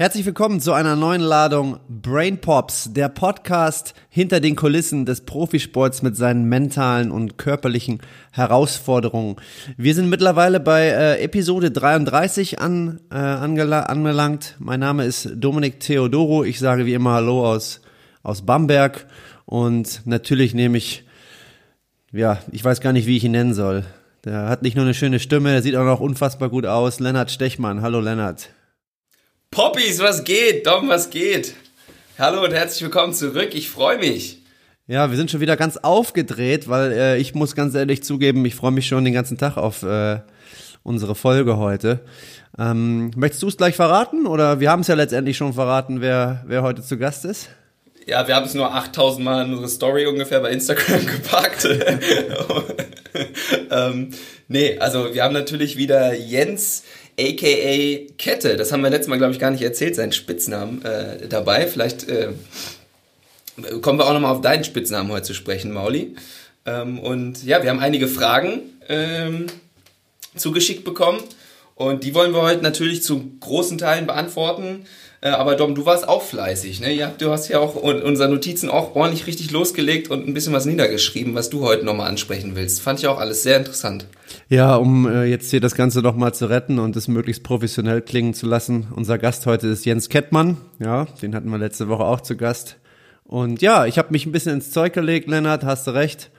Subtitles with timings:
[0.00, 6.00] Herzlich willkommen zu einer neuen Ladung Brain Pops, der Podcast hinter den Kulissen des Profisports
[6.00, 8.00] mit seinen mentalen und körperlichen
[8.32, 9.36] Herausforderungen.
[9.76, 14.56] Wir sind mittlerweile bei äh, Episode 33 an, äh, angelangt.
[14.58, 16.44] Mein Name ist Dominik Theodoro.
[16.44, 17.82] Ich sage wie immer Hallo aus,
[18.22, 19.06] aus Bamberg
[19.44, 21.04] und natürlich nehme ich,
[22.10, 23.84] ja, ich weiß gar nicht, wie ich ihn nennen soll.
[24.24, 27.00] Der hat nicht nur eine schöne Stimme, der sieht auch noch unfassbar gut aus.
[27.00, 27.82] Lennart Stechmann.
[27.82, 28.48] Hallo Lennart.
[29.52, 30.64] Poppies, was geht?
[30.64, 31.54] Dom, was geht?
[32.20, 33.48] Hallo und herzlich willkommen zurück.
[33.52, 34.38] Ich freue mich.
[34.86, 38.54] Ja, wir sind schon wieder ganz aufgedreht, weil äh, ich muss ganz ehrlich zugeben, ich
[38.54, 40.20] freue mich schon den ganzen Tag auf äh,
[40.84, 41.98] unsere Folge heute.
[42.60, 46.44] Ähm, möchtest du es gleich verraten oder wir haben es ja letztendlich schon verraten, wer,
[46.46, 47.48] wer heute zu Gast ist?
[48.06, 51.68] Ja, wir haben es nur 8000 Mal in unsere Story ungefähr bei Instagram gepackt.
[53.72, 54.10] ähm,
[54.46, 56.84] nee, also wir haben natürlich wieder Jens
[57.20, 58.56] aka Kette.
[58.56, 61.66] Das haben wir letztes Mal, glaube ich, gar nicht erzählt, seinen Spitznamen äh, dabei.
[61.66, 62.28] Vielleicht äh,
[63.82, 66.14] kommen wir auch nochmal auf deinen Spitznamen heute zu sprechen, Mauli.
[66.66, 69.46] Ähm, und ja, wir haben einige Fragen ähm,
[70.36, 71.20] zugeschickt bekommen.
[71.74, 74.84] Und die wollen wir heute natürlich zu großen Teilen beantworten.
[75.22, 76.92] Äh, aber Dom, du warst auch fleißig, ne?
[76.92, 80.64] Ja, du hast ja auch unsere Notizen auch ordentlich richtig losgelegt und ein bisschen was
[80.64, 82.80] niedergeschrieben, was du heute nochmal ansprechen willst.
[82.80, 84.06] Fand ich auch alles sehr interessant.
[84.48, 88.32] Ja, um äh, jetzt hier das Ganze nochmal zu retten und es möglichst professionell klingen
[88.32, 88.86] zu lassen.
[88.96, 90.56] Unser Gast heute ist Jens Kettmann.
[90.78, 92.76] Ja, den hatten wir letzte Woche auch zu Gast.
[93.24, 96.30] Und ja, ich habe mich ein bisschen ins Zeug gelegt, Lennart, hast du recht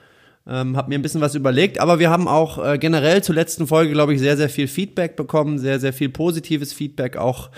[0.46, 3.66] ähm, habe mir ein bisschen was überlegt, aber wir haben auch äh, generell zur letzten
[3.66, 7.50] Folge, glaube ich, sehr, sehr viel Feedback bekommen, sehr, sehr viel positives Feedback auch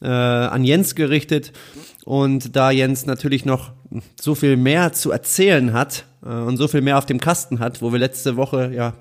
[0.00, 1.52] äh, an Jens gerichtet.
[2.04, 3.70] Und da Jens natürlich noch
[4.20, 7.80] so viel mehr zu erzählen hat äh, und so viel mehr auf dem Kasten hat,
[7.80, 8.94] wo wir letzte Woche ja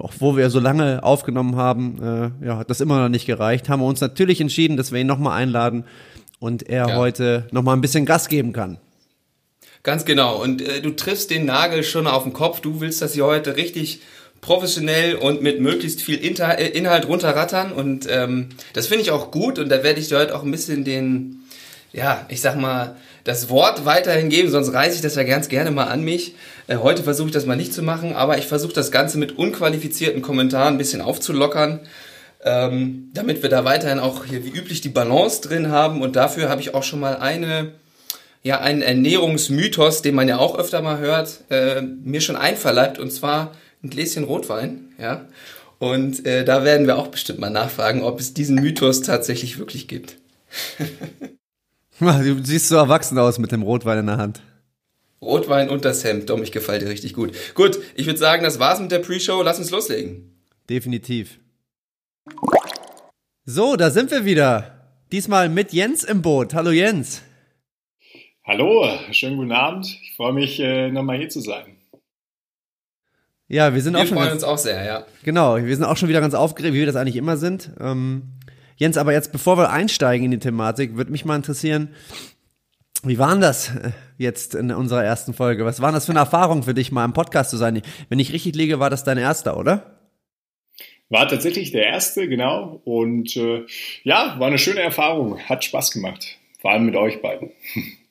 [0.00, 2.02] auch wo wir so lange aufgenommen haben,
[2.40, 5.00] äh, ja, hat das immer noch nicht gereicht, haben wir uns natürlich entschieden, dass wir
[5.00, 5.84] ihn nochmal einladen
[6.38, 6.96] und er ja.
[6.96, 8.78] heute nochmal ein bisschen Gas geben kann.
[9.82, 10.40] Ganz genau.
[10.40, 12.60] Und äh, du triffst den Nagel schon auf den Kopf.
[12.60, 14.00] Du willst das hier heute richtig
[14.40, 17.72] professionell und mit möglichst viel Inter äh, Inhalt runterrattern.
[17.72, 19.58] Und ähm, das finde ich auch gut.
[19.58, 21.40] Und da werde ich dir heute auch ein bisschen den,
[21.92, 25.70] ja, ich sag mal, das Wort weiterhin geben, sonst reiße ich das ja ganz gerne
[25.70, 26.34] mal an mich.
[26.68, 29.36] Äh, heute versuche ich das mal nicht zu machen, aber ich versuche das Ganze mit
[29.38, 31.80] unqualifizierten Kommentaren ein bisschen aufzulockern.
[32.44, 36.02] Ähm, damit wir da weiterhin auch hier wie üblich die Balance drin haben.
[36.02, 37.72] Und dafür habe ich auch schon mal eine
[38.42, 43.10] ja einen Ernährungsmythos, den man ja auch öfter mal hört, äh, mir schon einverleibt und
[43.10, 45.26] zwar ein Gläschen Rotwein, ja.
[45.78, 49.88] Und äh, da werden wir auch bestimmt mal nachfragen, ob es diesen Mythos tatsächlich wirklich
[49.88, 50.16] gibt.
[51.98, 54.42] du siehst so erwachsen aus mit dem Rotwein in der Hand.
[55.20, 57.32] Rotwein und das Hemd, Dom, ich gefällt dir richtig gut.
[57.54, 59.42] Gut, ich würde sagen, das war's mit der Pre-Show.
[59.42, 60.36] Lass uns loslegen.
[60.68, 61.38] Definitiv.
[63.44, 64.88] So, da sind wir wieder.
[65.10, 66.54] Diesmal mit Jens im Boot.
[66.54, 67.22] Hallo Jens.
[68.44, 70.00] Hallo, schönen guten Abend.
[70.02, 71.76] Ich freue mich, äh, nochmal hier zu sein.
[73.46, 74.16] Ja, wir sind wir auch schon.
[74.16, 75.06] Wir freuen uns auch sehr, ja.
[75.22, 77.70] Genau, wir sind auch schon wieder ganz aufgeregt, wie wir das eigentlich immer sind.
[77.78, 78.40] Ähm,
[78.76, 81.94] Jens, aber jetzt, bevor wir einsteigen in die Thematik, würde mich mal interessieren,
[83.04, 85.64] wie war denn das äh, jetzt in unserer ersten Folge?
[85.64, 87.80] Was war das für eine Erfahrung für dich, mal im Podcast zu sein?
[88.08, 90.00] Wenn ich richtig liege, war das dein erster, oder?
[91.10, 92.80] War tatsächlich der erste, genau.
[92.84, 93.66] Und äh,
[94.02, 95.38] ja, war eine schöne Erfahrung.
[95.38, 96.38] Hat Spaß gemacht.
[96.60, 97.50] Vor allem mit euch beiden.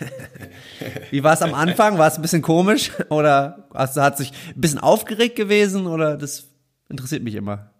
[1.10, 1.98] Wie war es am Anfang?
[1.98, 6.16] War es ein bisschen komisch oder hast du hat sich ein bisschen aufgeregt gewesen oder
[6.16, 6.48] das
[6.88, 7.70] interessiert mich immer?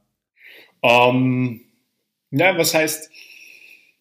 [0.80, 1.60] Um, ähm,
[2.30, 3.10] ja, was heißt?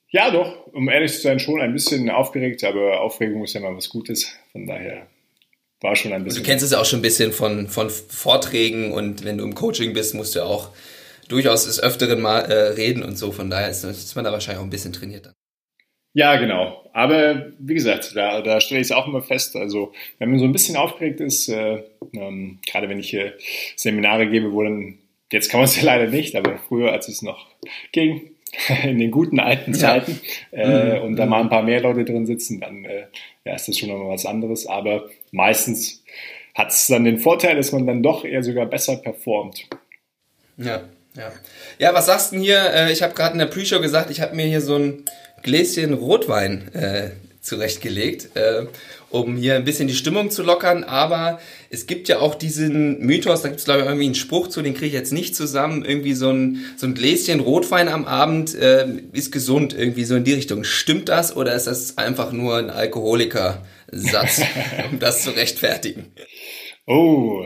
[0.09, 3.75] Ja, doch, um ehrlich zu sein, schon ein bisschen aufgeregt, aber Aufregung ist ja mal
[3.75, 4.31] was Gutes.
[4.52, 5.08] Von daher
[5.81, 6.44] war schon ein bisschen.
[6.44, 9.56] Du kennst es ja auch schon ein bisschen von, von Vorträgen und wenn du im
[9.56, 10.70] Coaching bist, musst du auch
[11.28, 13.31] durchaus des Öfteren mal äh, reden und so.
[13.31, 15.34] Von daher ist, ist man da wahrscheinlich auch ein bisschen trainiert dann.
[16.16, 16.81] Ja, genau.
[16.94, 19.57] Aber wie gesagt, da, da stelle ich es auch immer fest.
[19.57, 23.34] Also wenn man so ein bisschen aufgeregt ist, äh, ähm, gerade wenn ich hier
[23.75, 24.98] Seminare gebe, wo dann,
[25.30, 27.48] jetzt kann man es ja leider nicht, aber früher, als es noch
[27.92, 28.31] ging,
[28.86, 30.22] in den guten alten Zeiten,
[30.54, 30.60] ja.
[30.60, 31.06] äh, mhm.
[31.06, 33.07] und da mal ein paar mehr Leute drin sitzen, dann äh,
[33.44, 34.66] ja, ist das schon nochmal was anderes.
[34.66, 36.01] Aber meistens
[36.54, 39.68] hat es dann den Vorteil, dass man dann doch eher sogar besser performt.
[40.56, 41.34] Ja, ja.
[41.78, 42.72] Ja, was sagst du denn hier?
[42.74, 45.04] Äh, ich habe gerade in der Pre-Show gesagt, ich habe mir hier so ein
[45.45, 48.65] Gläschen Rotwein äh, zurechtgelegt, äh,
[49.12, 50.83] um hier ein bisschen die Stimmung zu lockern.
[50.83, 51.39] Aber
[51.69, 54.63] es gibt ja auch diesen Mythos, da gibt es glaube ich irgendwie einen Spruch zu,
[54.63, 55.86] den kriege ich jetzt nicht zusammen.
[55.86, 60.24] Irgendwie so ein, so ein Gläschen Rotwein am Abend äh, ist gesund, irgendwie so in
[60.24, 60.63] die Richtung.
[60.63, 64.41] Stimmt das oder ist das einfach nur ein Alkoholikersatz,
[64.91, 66.07] um das zu rechtfertigen?
[66.88, 67.45] Oh,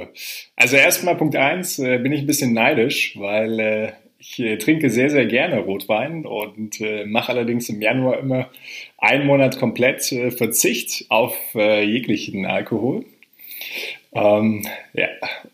[0.56, 4.89] also erstmal Punkt eins äh, bin ich ein bisschen neidisch, weil äh, ich äh, trinke
[4.89, 8.50] sehr, sehr gerne Rotwein und äh, mache allerdings im Januar immer
[8.98, 13.06] einen Monat komplett äh, Verzicht auf jeglichen Alkohol.
[14.12, 15.07] Ähm, ja,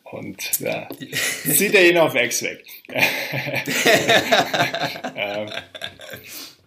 [0.03, 0.89] und da
[1.43, 2.63] zieht er ihn auf Ex weg.
[5.15, 5.49] ähm,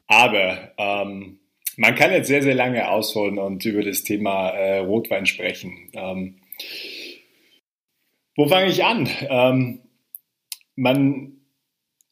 [0.06, 1.38] aber ähm,
[1.76, 4.50] man kann jetzt sehr, sehr lange ausholen und über das Thema
[4.80, 5.90] Rotwein sprechen.
[5.92, 6.40] Ähm,
[8.36, 9.08] wo fange ich an?
[9.28, 9.80] Ähm,
[10.76, 11.37] man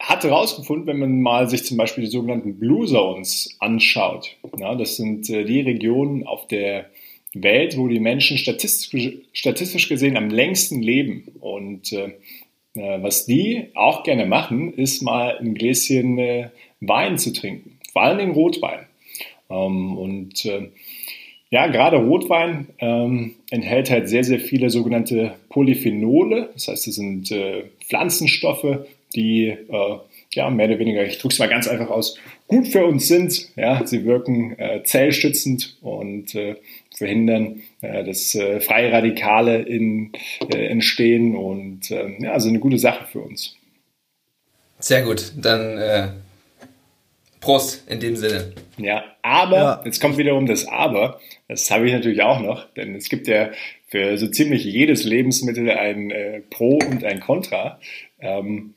[0.06, 4.96] hat herausgefunden, wenn man mal sich zum Beispiel die sogenannten Blue Zones anschaut, ja, das
[4.96, 6.86] sind äh, die Regionen auf der
[7.34, 11.24] Welt, wo die Menschen statistisch, statistisch gesehen am längsten leben.
[11.40, 12.12] Und äh,
[12.76, 16.50] äh, was die auch gerne machen, ist mal ein Gläschen äh,
[16.80, 18.86] Wein zu trinken, vor allem den Rotwein.
[19.50, 20.68] Ähm, und äh,
[21.50, 26.50] ja, gerade Rotwein ähm, enthält halt sehr, sehr viele sogenannte Polyphenole.
[26.54, 29.98] Das heißt, das sind äh, Pflanzenstoffe, die äh,
[30.32, 33.48] ja mehr oder weniger, ich drücke es mal ganz einfach aus, gut für uns sind.
[33.56, 36.56] Ja, sie wirken äh, zellstützend und äh,
[36.94, 40.12] verhindern, äh, dass äh, freie Radikale in,
[40.52, 43.56] äh, entstehen und äh, ja, also eine gute Sache für uns.
[44.78, 46.08] Sehr gut, dann äh,
[47.40, 48.52] Prost in dem Sinne.
[48.76, 49.82] Ja, aber, ja.
[49.84, 53.50] jetzt kommt wiederum das Aber, das habe ich natürlich auch noch, denn es gibt ja
[53.88, 57.78] für so ziemlich jedes Lebensmittel ein äh, Pro und ein Contra.
[58.20, 58.74] Ähm,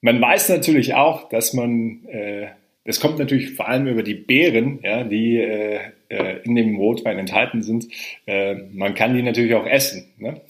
[0.00, 2.48] man weiß natürlich auch, dass man, äh,
[2.84, 7.18] das kommt natürlich vor allem über die Beeren, ja, die äh, äh in dem Rotwein
[7.18, 7.88] enthalten sind.
[8.26, 10.06] Äh, man kann die natürlich auch essen.
[10.18, 10.40] Ne?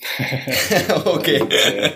[1.05, 1.41] okay.
[1.41, 1.91] Und, äh,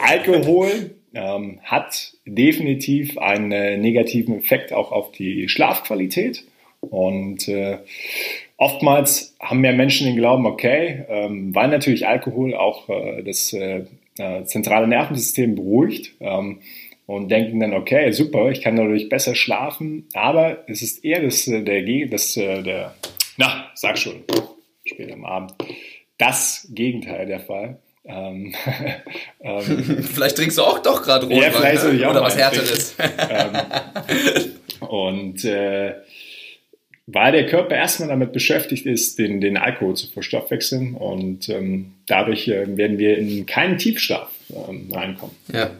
[0.00, 6.44] Alkohol ähm, hat definitiv einen äh, negativen Effekt auch auf die Schlafqualität.
[6.80, 7.78] Und äh,
[8.56, 13.84] oftmals haben ja Menschen den Glauben, okay, ähm, weil natürlich Alkohol auch äh, das äh,
[14.18, 16.58] äh zentrale Nervensystem beruhigt ähm,
[17.06, 21.46] und denken dann, okay, super, ich kann dadurch besser schlafen, aber es ist eher das,
[21.46, 22.94] äh, der, das, der,
[23.36, 24.24] na, sag schon,
[24.84, 25.54] später am Abend,
[26.18, 27.78] das Gegenteil der Fall.
[28.06, 28.54] Ähm,
[29.40, 31.42] ähm, vielleicht trinkst du auch doch gerade Rotwein.
[31.42, 32.96] Ja, vielleicht soll ich auch Oder was Härteres.
[32.98, 35.94] ähm, und äh,
[37.06, 41.52] weil der Körper erstmal damit beschäftigt ist, den, den Alkohol zu verstoffwechseln und
[42.06, 44.30] dadurch äh, werden wir in keinen Tiefschlaf
[44.90, 45.36] reinkommen.
[45.52, 45.70] Ja.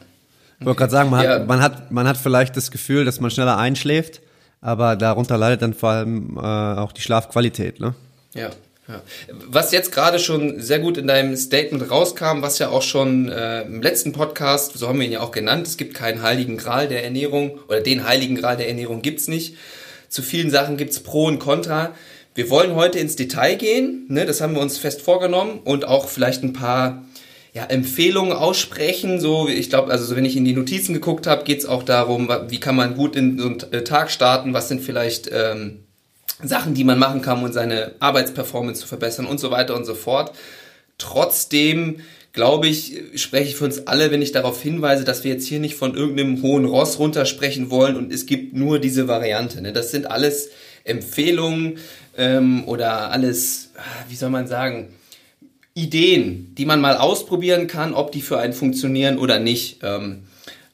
[0.64, 1.34] Ich wollte gerade sagen, man, ja.
[1.34, 4.22] hat, man, hat, man hat vielleicht das Gefühl, dass man schneller einschläft,
[4.62, 7.80] aber darunter leidet dann vor allem äh, auch die Schlafqualität.
[7.80, 7.94] Ne?
[8.32, 8.48] Ja.
[8.88, 9.02] Ja.
[9.46, 13.62] Was jetzt gerade schon sehr gut in deinem Statement rauskam, was ja auch schon äh,
[13.62, 16.88] im letzten Podcast, so haben wir ihn ja auch genannt, es gibt keinen heiligen Gral
[16.88, 19.56] der Ernährung oder den heiligen Gral der Ernährung gibt's nicht.
[20.08, 21.92] Zu vielen Sachen gibt's Pro und Contra.
[22.34, 26.08] Wir wollen heute ins Detail gehen, ne, das haben wir uns fest vorgenommen und auch
[26.08, 27.04] vielleicht ein paar
[27.54, 29.20] ja, Empfehlungen aussprechen.
[29.20, 32.28] So, ich glaube, also so, wenn ich in die Notizen geguckt habe, geht's auch darum,
[32.48, 35.84] wie kann man gut in so einen äh, Tag starten, was sind vielleicht ähm,
[36.42, 39.94] Sachen, die man machen kann, um seine Arbeitsperformance zu verbessern und so weiter und so
[39.94, 40.32] fort.
[40.98, 42.00] Trotzdem
[42.34, 45.60] glaube ich, spreche ich für uns alle, wenn ich darauf hinweise, dass wir jetzt hier
[45.60, 49.62] nicht von irgendeinem hohen Ross runtersprechen wollen und es gibt nur diese Variante.
[49.62, 49.72] Ne?
[49.72, 50.50] Das sind alles
[50.82, 51.78] Empfehlungen
[52.18, 53.70] ähm, oder alles,
[54.08, 54.88] wie soll man sagen,
[55.74, 59.80] Ideen, die man mal ausprobieren kann, ob die für einen funktionieren oder nicht.
[59.82, 60.24] Ähm,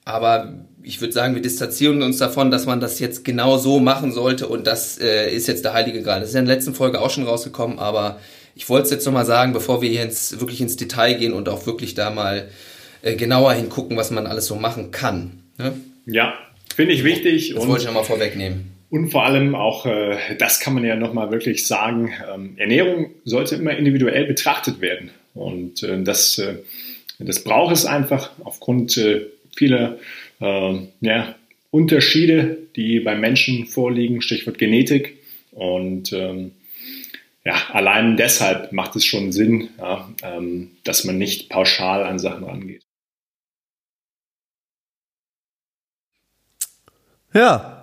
[0.05, 4.13] aber ich würde sagen, wir distanzieren uns davon, dass man das jetzt genau so machen
[4.13, 6.21] sollte und das äh, ist jetzt der heilige Gral.
[6.21, 8.21] Das ist ja in der letzten Folge auch schon rausgekommen, aber
[8.55, 11.49] ich wollte es jetzt nochmal sagen, bevor wir hier ins, wirklich ins Detail gehen und
[11.49, 12.49] auch wirklich da mal
[13.03, 15.43] äh, genauer hingucken, was man alles so machen kann.
[15.59, 15.73] Ne?
[16.07, 16.35] Ja,
[16.75, 17.55] finde ich wichtig.
[17.55, 18.80] Das wollte ich nochmal vorwegnehmen.
[18.91, 23.55] Und vor allem auch, äh, das kann man ja nochmal wirklich sagen, ähm, Ernährung sollte
[23.55, 25.11] immer individuell betrachtet werden.
[25.35, 26.57] Und äh, das, äh,
[27.21, 29.01] das braucht es einfach aufgrund
[29.57, 29.99] vieler
[30.41, 31.35] äh, ja,
[31.71, 35.19] Unterschiede, die beim Menschen vorliegen, Stichwort Genetik.
[35.53, 36.53] Und ähm,
[37.45, 42.45] ja, allein deshalb macht es schon Sinn, ja, ähm, dass man nicht pauschal an Sachen
[42.45, 42.83] rangeht.
[47.33, 47.80] Ja,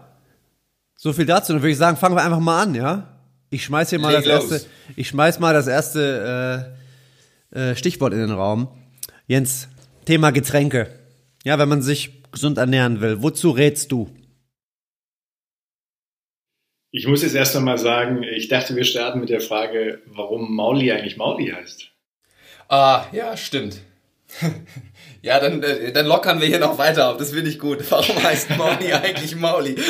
[0.97, 1.53] so viel dazu.
[1.53, 3.13] Dann würde ich sagen, fangen wir einfach mal an, ja?
[3.49, 4.51] Ich schmeiß hier mal Leg das los.
[4.51, 6.75] erste, ich schmeiß mal das erste
[7.53, 8.67] äh, äh, Stichwort in den Raum.
[9.25, 9.69] Jens,
[10.03, 10.99] Thema Getränke.
[11.45, 14.13] Ja, wenn man sich gesund ernähren will, wozu rätst du?
[16.91, 20.91] Ich muss jetzt erst einmal sagen, ich dachte, wir starten mit der Frage, warum Mauli
[20.91, 21.91] eigentlich Mauli heißt.
[22.69, 23.79] Ah, ja, stimmt.
[25.21, 27.17] ja, dann, äh, dann lockern wir hier noch weiter auf.
[27.17, 27.79] Das finde ich gut.
[27.89, 29.75] Warum heißt Mauli eigentlich Mauli?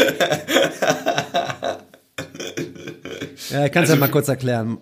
[3.49, 4.79] ja, kannst also, ja mal kurz erklären.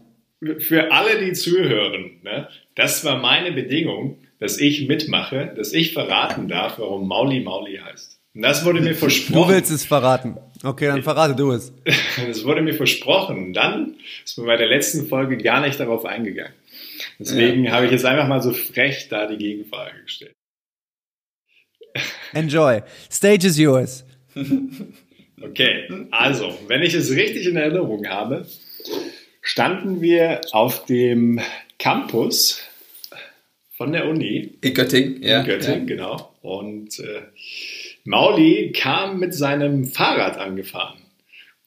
[0.59, 6.47] Für alle, die zuhören, ne, das war meine Bedingung, dass ich mitmache, dass ich verraten
[6.47, 8.19] darf, warum Mauli Mauli heißt.
[8.35, 9.41] Und das wurde mir versprochen.
[9.41, 10.37] Du willst es verraten.
[10.61, 11.73] Okay, dann verrate du es.
[12.27, 13.53] Das wurde mir versprochen.
[13.53, 16.53] Dann ist man bei der letzten Folge gar nicht darauf eingegangen.
[17.19, 17.71] Deswegen ja.
[17.71, 20.33] habe ich jetzt einfach mal so frech da die Gegenfrage gestellt.
[22.33, 22.81] Enjoy.
[23.09, 24.05] Stage is yours.
[25.41, 28.47] Okay, also, wenn ich es richtig in Erinnerung habe,
[29.41, 31.41] standen wir auf dem
[31.77, 32.61] Campus
[33.75, 34.57] von der Uni.
[34.61, 35.41] In Göttingen, ja.
[35.41, 35.95] In Göttingen, ja.
[35.95, 36.35] genau.
[36.41, 37.23] Und äh,
[38.05, 40.99] Mauli kam mit seinem Fahrrad angefahren.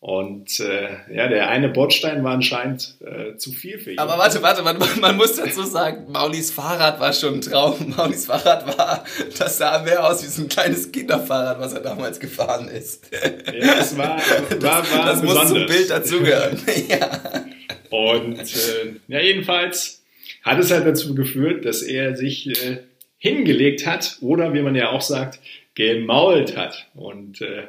[0.00, 3.98] Und äh, ja, der eine Bordstein war anscheinend äh, zu viel für ihn.
[3.98, 7.94] Aber warte, warte, man, man muss dazu sagen, Maulis Fahrrad war schon ein Traum.
[7.96, 9.04] Maulis Fahrrad war,
[9.36, 13.10] das sah mehr aus wie so ein kleines Kinderfahrrad, was er damals gefahren ist.
[13.12, 15.50] Ja, es war, war, war das, das besonders.
[15.50, 16.62] muss zum Bild dazugehören.
[16.88, 17.44] ja.
[17.90, 20.04] Und äh, ja, jedenfalls
[20.42, 22.78] hat es halt dazu geführt, dass er sich äh,
[23.18, 25.40] hingelegt hat oder, wie man ja auch sagt,
[25.74, 26.86] gemault hat.
[26.94, 27.64] Und äh,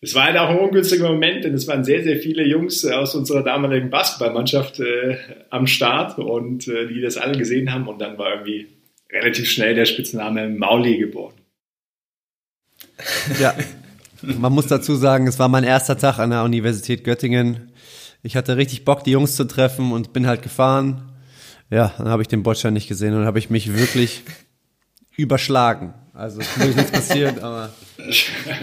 [0.00, 3.14] es war halt auch ein ungünstiger Moment, denn es waren sehr, sehr viele Jungs aus
[3.14, 5.16] unserer damaligen Basketballmannschaft äh,
[5.50, 8.68] am Start und äh, die das alle gesehen haben und dann war irgendwie
[9.10, 11.34] relativ schnell der Spitzname Mauli geboren.
[13.40, 13.54] Ja,
[14.22, 17.72] man muss dazu sagen, es war mein erster Tag an der Universität Göttingen.
[18.22, 21.12] Ich hatte richtig Bock, die Jungs zu treffen und bin halt gefahren.
[21.70, 24.22] Ja, dann habe ich den Bordstein nicht gesehen und habe ich mich wirklich
[25.16, 25.94] überschlagen.
[26.16, 27.70] Also ist mir nichts passiert, aber.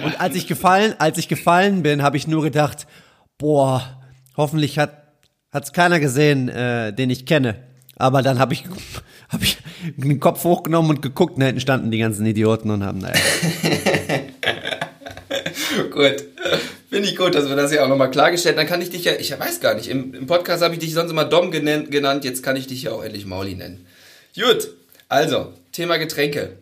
[0.04, 2.88] Und als ich gefallen, als ich gefallen bin, habe ich nur gedacht,
[3.38, 4.02] boah,
[4.36, 5.04] hoffentlich hat
[5.52, 7.56] hat's keiner gesehen, äh, den ich kenne.
[7.96, 8.64] Aber dann habe ich,
[9.30, 9.58] hab ich
[9.96, 13.14] den Kopf hochgenommen und geguckt, da hinten standen die ganzen Idioten und haben, naja.
[15.92, 16.26] gut.
[16.90, 19.14] Finde ich gut, dass wir das ja auch nochmal klargestellt Dann kann ich dich ja,
[19.18, 22.44] ich weiß gar nicht, im, im Podcast habe ich dich sonst immer Dom genannt, jetzt
[22.44, 23.86] kann ich dich ja auch endlich Mauli nennen.
[24.36, 24.70] Gut,
[25.10, 26.58] also, Thema Getränke.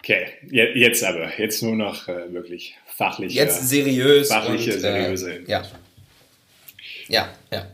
[0.00, 3.34] Okay, jetzt aber, jetzt nur noch äh, wirklich fachlich.
[3.34, 4.28] Jetzt seriös.
[4.28, 5.32] Fachliche, und, seriöse.
[5.32, 5.64] Äh, ja.
[7.08, 7.66] Ja, ja.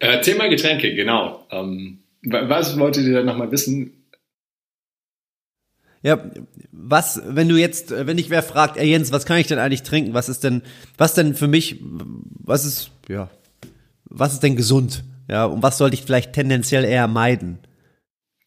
[0.00, 1.46] Äh, Thema Getränke, genau.
[1.50, 4.04] Ähm, was wolltet ihr da nochmal wissen?
[6.02, 6.22] Ja,
[6.70, 9.84] was, wenn du jetzt, wenn dich wer fragt, ey Jens, was kann ich denn eigentlich
[9.84, 10.12] trinken?
[10.12, 10.62] Was ist denn,
[10.98, 13.30] was denn für mich, was ist, ja,
[14.04, 15.02] was ist denn gesund?
[15.30, 17.58] Ja, und was sollte ich vielleicht tendenziell eher meiden?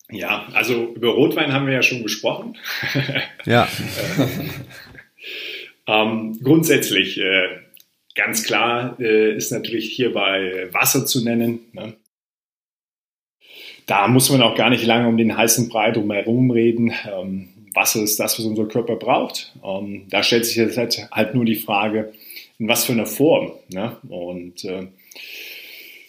[0.10, 2.58] Ja, also über Rotwein haben wir ja schon gesprochen.
[3.46, 3.68] Ja.
[5.88, 7.48] ähm, grundsätzlich, äh,
[8.16, 11.60] ganz klar äh, ist natürlich hierbei Wasser zu nennen.
[11.74, 11.94] Ne?
[13.86, 16.94] Da muss man auch gar nicht lange um den heißen Brei drumherum reden.
[17.10, 19.54] Ähm, Wasser ist das, was unser Körper braucht.
[19.64, 22.14] Ähm, da stellt sich jetzt halt, halt, nur die Frage,
[22.60, 23.52] in was für einer Form.
[23.70, 23.96] Ne?
[24.10, 24.88] Und äh,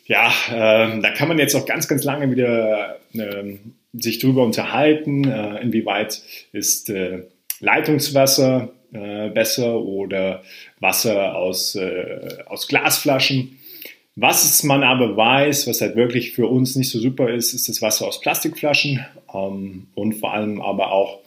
[0.06, 3.58] ja, äh, da kann man jetzt auch ganz, ganz lange wieder äh,
[3.92, 7.22] sich darüber unterhalten, äh, inwieweit ist äh,
[7.60, 10.42] Leitungswasser äh, besser oder
[10.80, 13.58] Wasser aus, äh, aus Glasflaschen.
[14.16, 17.82] Was man aber weiß, was halt wirklich für uns nicht so super ist, ist das
[17.82, 21.20] Wasser aus Plastikflaschen ähm, und vor allem aber auch,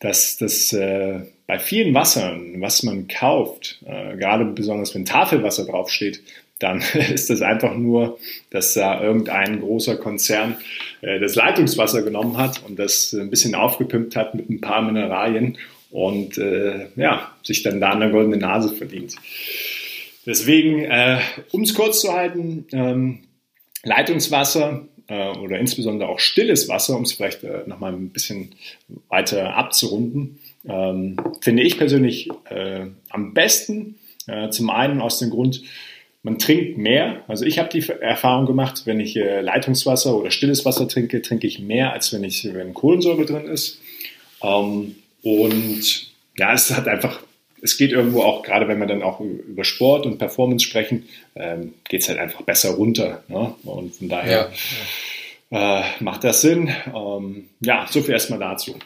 [0.00, 6.22] dass das äh, bei vielen Wassern, was man kauft, äh, gerade besonders wenn Tafelwasser draufsteht,
[6.58, 6.82] dann
[7.12, 8.18] ist das einfach nur,
[8.50, 10.56] dass da irgendein großer Konzern
[11.00, 15.58] äh, das Leitungswasser genommen hat und das ein bisschen aufgepimpt hat mit ein paar Mineralien
[15.90, 19.16] und äh, ja, sich dann da eine goldene Nase verdient.
[20.26, 21.20] Deswegen, äh,
[21.52, 23.20] um es kurz zu halten, ähm,
[23.84, 28.54] Leitungswasser äh, oder insbesondere auch stilles Wasser, um es vielleicht äh, nochmal ein bisschen
[29.08, 33.96] weiter abzurunden, ähm, finde ich persönlich äh, am besten.
[34.26, 35.62] Äh, zum einen aus dem Grund,
[36.24, 37.22] man trinkt mehr.
[37.28, 41.46] Also ich habe die Erfahrung gemacht, wenn ich äh, Leitungswasser oder stilles Wasser trinke, trinke
[41.46, 43.78] ich mehr, als wenn ich wenn Kohlensäure drin ist.
[44.42, 47.20] Ähm, und ja, es hat einfach,
[47.60, 51.74] es geht irgendwo auch, gerade wenn wir dann auch über Sport und Performance sprechen, ähm,
[51.88, 53.22] geht es halt einfach besser runter.
[53.28, 53.54] Ne?
[53.64, 54.50] Und von daher
[55.50, 55.80] ja.
[55.80, 56.70] äh, macht das Sinn.
[56.86, 58.76] Ähm, ja, so viel erstmal dazu.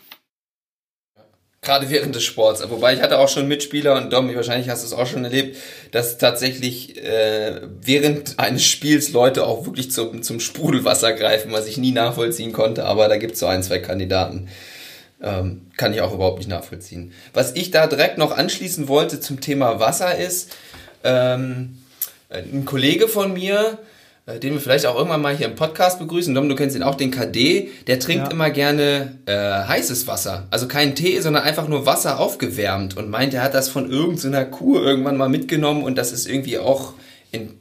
[1.69, 2.63] Gerade während des Sports.
[2.71, 5.59] Wobei ich hatte auch schon Mitspieler und Dom, wahrscheinlich hast du es auch schon erlebt,
[5.91, 11.77] dass tatsächlich äh, während eines Spiels Leute auch wirklich zum, zum Sprudelwasser greifen, was ich
[11.77, 12.87] nie nachvollziehen konnte.
[12.87, 14.49] Aber da gibt es so ein, zwei Kandidaten.
[15.23, 17.13] Ähm, kann ich auch überhaupt nicht nachvollziehen.
[17.35, 20.57] Was ich da direkt noch anschließen wollte zum Thema Wasser ist,
[21.05, 21.77] ähm,
[22.31, 23.77] ein Kollege von mir,
[24.37, 26.35] den wir vielleicht auch irgendwann mal hier im Podcast begrüßen.
[26.35, 28.31] Dom, du kennst ihn auch, den KD, der trinkt ja.
[28.31, 30.47] immer gerne äh, heißes Wasser.
[30.51, 34.45] Also kein Tee, sondern einfach nur Wasser aufgewärmt und meint, er hat das von irgendeiner
[34.45, 36.95] Kuh irgendwann mal mitgenommen und das ist irgendwie auch
[37.33, 37.55] in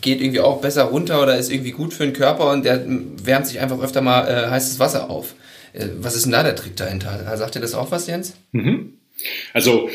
[0.00, 3.46] geht irgendwie auch besser runter oder ist irgendwie gut für den Körper und der wärmt
[3.46, 5.34] sich einfach öfter mal äh, heißes Wasser auf.
[5.72, 7.36] Äh, was ist denn da der Trick dahinter?
[7.36, 8.34] Sagt dir das auch was, Jens?
[8.52, 8.94] Mhm.
[9.52, 9.90] Also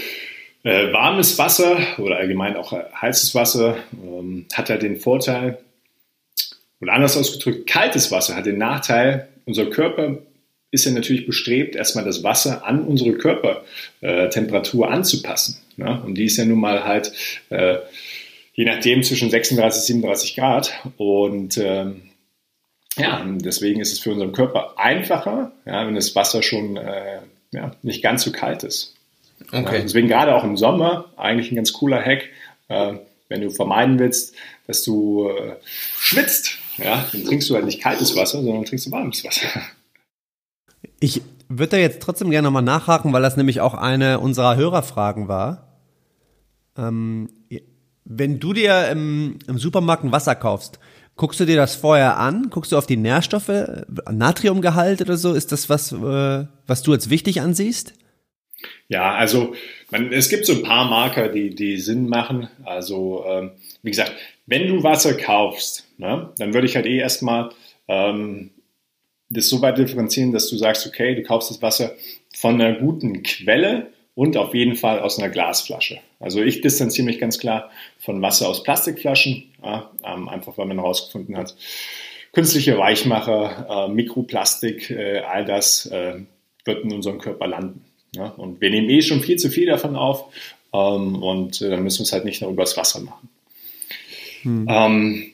[0.63, 5.59] äh, warmes Wasser oder allgemein auch heißes Wasser ähm, hat ja den Vorteil,
[6.81, 10.17] oder anders ausgedrückt, kaltes Wasser hat den Nachteil, unser Körper
[10.71, 15.57] ist ja natürlich bestrebt, erstmal das Wasser an unsere Körpertemperatur anzupassen.
[15.77, 16.01] Ne?
[16.05, 17.13] Und die ist ja nun mal halt
[17.49, 17.77] äh,
[18.55, 20.73] je nachdem zwischen 36 und 37 Grad.
[20.97, 22.01] Und ähm,
[22.97, 27.19] ja, deswegen ist es für unseren Körper einfacher, ja, wenn das Wasser schon äh,
[27.51, 28.95] ja, nicht ganz so kalt ist.
[29.51, 29.75] Okay.
[29.75, 32.29] Ja, deswegen gerade auch im Sommer eigentlich ein ganz cooler Hack,
[32.69, 32.93] äh,
[33.27, 34.33] wenn du vermeiden willst,
[34.67, 35.29] dass du
[35.97, 36.59] schwitzt.
[36.77, 39.47] Ja, dann trinkst du halt nicht kaltes Wasser, sondern trinkst du warmes Wasser.
[40.99, 45.27] Ich würde da jetzt trotzdem gerne nochmal nachhaken, weil das nämlich auch eine unserer Hörerfragen
[45.27, 45.79] war.
[46.77, 47.29] Ähm,
[48.03, 50.79] wenn du dir im, im Supermarkt ein Wasser kaufst,
[51.15, 52.49] guckst du dir das vorher an?
[52.49, 53.51] Guckst du auf die Nährstoffe,
[54.11, 55.33] Natriumgehalt oder so?
[55.33, 57.93] Ist das was, äh, was du als wichtig ansiehst?
[58.87, 59.55] Ja, also
[59.91, 62.47] man, es gibt so ein paar Marker, die, die Sinn machen.
[62.63, 63.51] Also ähm,
[63.81, 64.13] wie gesagt,
[64.45, 67.49] wenn du Wasser kaufst, ne, dann würde ich halt eh erstmal
[67.87, 68.51] ähm,
[69.29, 71.93] das so weit differenzieren, dass du sagst, okay, du kaufst das Wasser
[72.35, 75.99] von einer guten Quelle und auf jeden Fall aus einer Glasflasche.
[76.19, 80.77] Also ich distanziere mich ganz klar von Wasser aus Plastikflaschen, ja, ähm, einfach weil man
[80.77, 81.55] herausgefunden hat,
[82.31, 86.19] künstliche Weichmacher, äh, Mikroplastik, äh, all das äh,
[86.63, 87.85] wird in unserem Körper landen.
[88.13, 88.27] Ja?
[88.27, 90.25] Und wir nehmen eh schon viel zu viel davon auf
[90.73, 93.29] ähm, und äh, dann müssen wir es halt nicht nur übers Wasser machen.
[94.41, 94.67] Hm.
[94.69, 95.31] Ähm,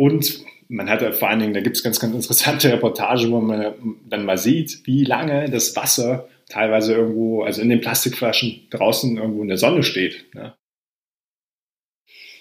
[0.00, 3.74] und man hat vor allen Dingen, da gibt es ganz, ganz interessante Reportagen, wo man
[4.08, 9.42] dann mal sieht, wie lange das Wasser teilweise irgendwo, also in den Plastikflaschen draußen irgendwo
[9.42, 10.24] in der Sonne steht.
[10.34, 10.54] Ne?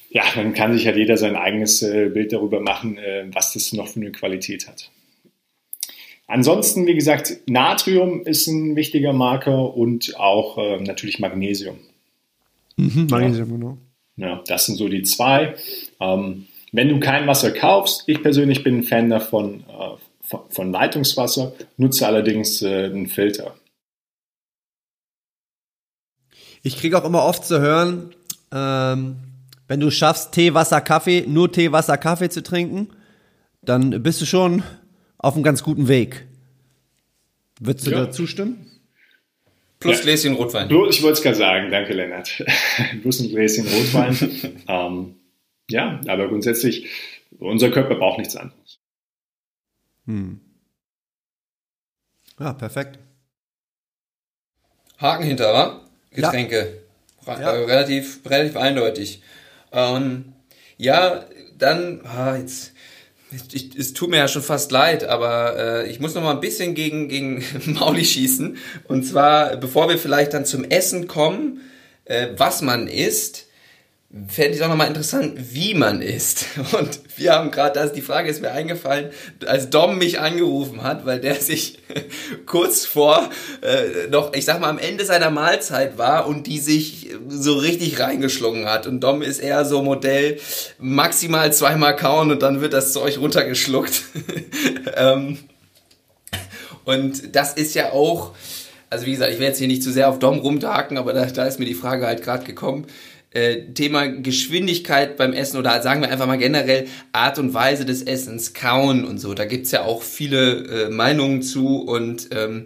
[0.10, 3.74] Ja, dann kann sich halt jeder sein eigenes äh, Bild darüber machen, äh, was das
[3.74, 4.90] noch für eine Qualität hat.
[6.26, 11.78] Ansonsten, wie gesagt, Natrium ist ein wichtiger Marker und auch äh, natürlich Magnesium.
[12.78, 13.56] Mhm, Magnesium, ja.
[13.58, 13.78] genau.
[14.16, 15.56] Ja, das sind so die zwei.
[16.00, 21.54] Ähm, wenn du kein Wasser kaufst, ich persönlich bin ein Fan davon, äh, von, Leitungswasser,
[21.78, 23.56] nutze allerdings äh, einen Filter.
[26.62, 28.14] Ich kriege auch immer oft zu hören,
[28.52, 29.18] ähm,
[29.68, 32.90] wenn du schaffst, Tee, Wasser, Kaffee, nur Tee, Wasser, Kaffee zu trinken,
[33.62, 34.64] dann bist du schon
[35.18, 36.26] auf einem ganz guten Weg.
[37.60, 38.06] Würdest du ja.
[38.06, 38.66] da zustimmen?
[39.80, 40.04] Plus ja.
[40.04, 40.70] Gläschen Rotwein.
[40.90, 42.44] Ich wollte es gerade sagen, danke Lennart.
[43.02, 44.18] Plus ein Gläschen Rotwein.
[44.68, 45.16] ähm,
[45.70, 46.90] ja, aber grundsätzlich,
[47.40, 48.80] unser Körper braucht nichts anderes.
[50.06, 50.40] Hm.
[52.40, 53.00] Ja, perfekt.
[54.98, 55.82] Haken hinter, wa?
[56.12, 56.58] Getränke.
[57.26, 57.40] Ja.
[57.40, 57.52] Ja.
[57.52, 59.22] Relativ, relativ eindeutig.
[59.72, 60.34] Ähm,
[60.78, 61.26] ja,
[61.58, 62.74] dann, ah, jetzt,
[63.52, 66.40] ich, es tut mir ja schon fast leid, aber äh, ich muss noch mal ein
[66.40, 68.58] bisschen gegen, gegen Mauli schießen.
[68.86, 71.62] Und zwar, bevor wir vielleicht dann zum Essen kommen,
[72.06, 73.49] äh, was man isst,
[74.28, 76.46] fände ich auch nochmal interessant, wie man isst.
[76.72, 79.12] Und wir haben gerade, das die Frage ist mir eingefallen,
[79.46, 81.80] als Dom mich angerufen hat, weil der sich
[82.48, 83.30] kurz vor
[83.62, 88.00] äh, noch, ich sag mal, am Ende seiner Mahlzeit war und die sich so richtig
[88.00, 88.88] reingeschlungen hat.
[88.88, 90.40] Und Dom ist eher so Modell
[90.80, 94.02] maximal zweimal kauen und dann wird das Zeug runtergeschluckt.
[94.96, 95.38] ähm,
[96.84, 98.34] und das ist ja auch,
[98.90, 101.26] also wie gesagt, ich will jetzt hier nicht zu sehr auf Dom rumtaken, aber da,
[101.26, 102.88] da ist mir die Frage halt gerade gekommen
[103.32, 108.02] äh, Thema Geschwindigkeit beim Essen oder sagen wir einfach mal generell Art und Weise des
[108.02, 109.34] Essens, Kauen und so.
[109.34, 112.66] Da gibt's ja auch viele äh, Meinungen zu und ähm,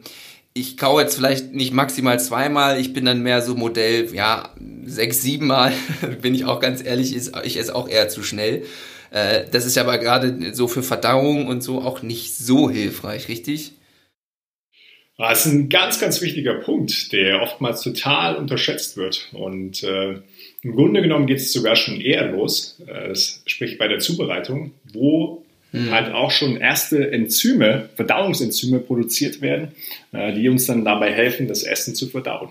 [0.54, 4.54] ich kaue jetzt vielleicht nicht maximal zweimal, ich bin dann mehr so Modell, ja,
[4.86, 5.73] sechs, sieben Mal,
[6.21, 8.63] bin ich auch ganz ehrlich, ich esse auch eher zu schnell.
[9.12, 13.73] Äh, das ist aber gerade so für Verdauung und so auch nicht so hilfreich, richtig?
[15.17, 19.30] Das ist ein ganz, ganz wichtiger Punkt, der oftmals total unterschätzt wird.
[19.32, 20.21] Und äh,
[20.63, 25.43] im Grunde genommen geht es sogar schon eher los, äh, sprich bei der Zubereitung, wo
[25.71, 25.91] mhm.
[25.91, 29.69] halt auch schon erste Enzyme, Verdauungsenzyme produziert werden,
[30.13, 32.49] äh, die uns dann dabei helfen, das Essen zu verdauen.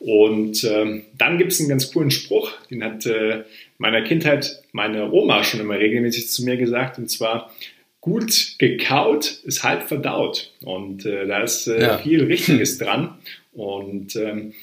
[0.00, 3.42] Und ähm, dann gibt es einen ganz coolen Spruch, den hat äh,
[3.78, 7.52] meiner Kindheit meine Oma schon immer regelmäßig zu mir gesagt, und zwar,
[8.00, 10.52] gut gekaut ist halb verdaut.
[10.62, 11.98] Und äh, da ist äh, ja.
[11.98, 13.18] viel Richtiges dran.
[13.52, 14.54] Und ähm,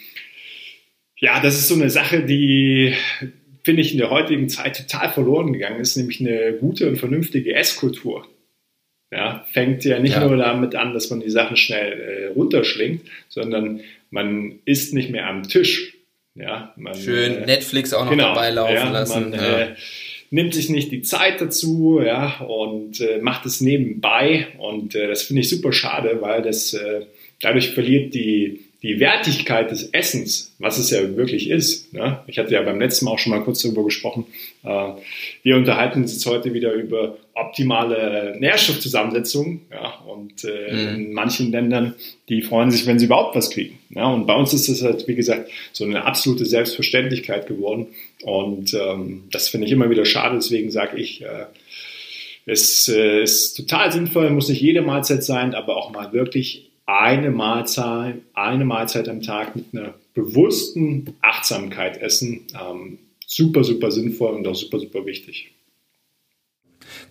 [1.25, 2.93] ja, das ist so eine Sache, die
[3.63, 7.55] finde ich in der heutigen Zeit total verloren gegangen ist, nämlich eine gute und vernünftige
[7.55, 8.27] Esskultur.
[9.11, 10.27] Ja, fängt ja nicht ja.
[10.27, 15.27] nur damit an, dass man die Sachen schnell äh, runterschlingt, sondern man isst nicht mehr
[15.27, 15.95] am Tisch.
[16.35, 19.31] Ja, man, Schön äh, Netflix auch noch genau, dabei laufen ja, lassen.
[19.31, 19.59] Man, ja.
[19.61, 19.75] äh,
[20.29, 24.47] nimmt sich nicht die Zeit dazu, ja, und äh, macht es nebenbei.
[24.59, 27.05] Und äh, das finde ich super schade, weil das äh,
[27.41, 31.91] dadurch verliert die die Wertigkeit des Essens, was es ja wirklich ist.
[31.91, 32.19] Ne?
[32.27, 34.27] Ich hatte ja beim letzten Mal auch schon mal kurz darüber gesprochen.
[34.63, 34.89] Äh,
[35.41, 39.61] wir unterhalten uns jetzt heute wieder über optimale Nährstoffzusammensetzung.
[39.71, 39.95] Ja?
[40.05, 40.95] Und äh, mhm.
[40.95, 41.95] in manchen Ländern,
[42.29, 43.79] die freuen sich, wenn sie überhaupt was kriegen.
[43.89, 44.05] Ja?
[44.05, 47.87] Und bei uns ist das halt, wie gesagt, so eine absolute Selbstverständlichkeit geworden.
[48.21, 50.35] Und ähm, das finde ich immer wieder schade.
[50.35, 51.45] Deswegen sage ich, äh,
[52.45, 57.31] es äh, ist total sinnvoll, muss nicht jede Mahlzeit sein, aber auch mal wirklich eine
[57.31, 62.47] Mahlzeit, eine Mahlzeit am Tag mit einer bewussten Achtsamkeit essen.
[62.59, 65.51] Ähm, super, super sinnvoll und auch super, super wichtig.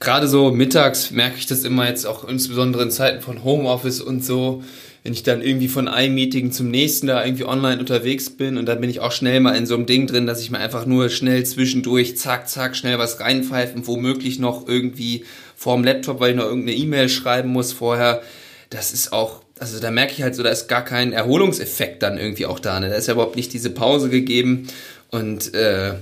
[0.01, 4.25] Gerade so mittags merke ich das immer jetzt auch insbesondere in Zeiten von Homeoffice und
[4.25, 4.63] so,
[5.03, 8.67] wenn ich dann irgendwie von einem Meeting zum nächsten da irgendwie online unterwegs bin und
[8.67, 10.87] dann bin ich auch schnell mal in so einem Ding drin, dass ich mir einfach
[10.87, 15.25] nur schnell zwischendurch zack, zack, schnell was reinpfeifen, womöglich noch irgendwie
[15.57, 18.23] vorm Laptop, weil ich noch irgendeine E-Mail schreiben muss vorher.
[18.71, 22.19] Das ist auch also da merke ich halt so, da ist gar kein Erholungseffekt dann
[22.19, 22.81] irgendwie auch da.
[22.81, 22.89] Ne?
[22.89, 24.67] Da ist ja überhaupt nicht diese Pause gegeben.
[25.11, 25.95] Und äh,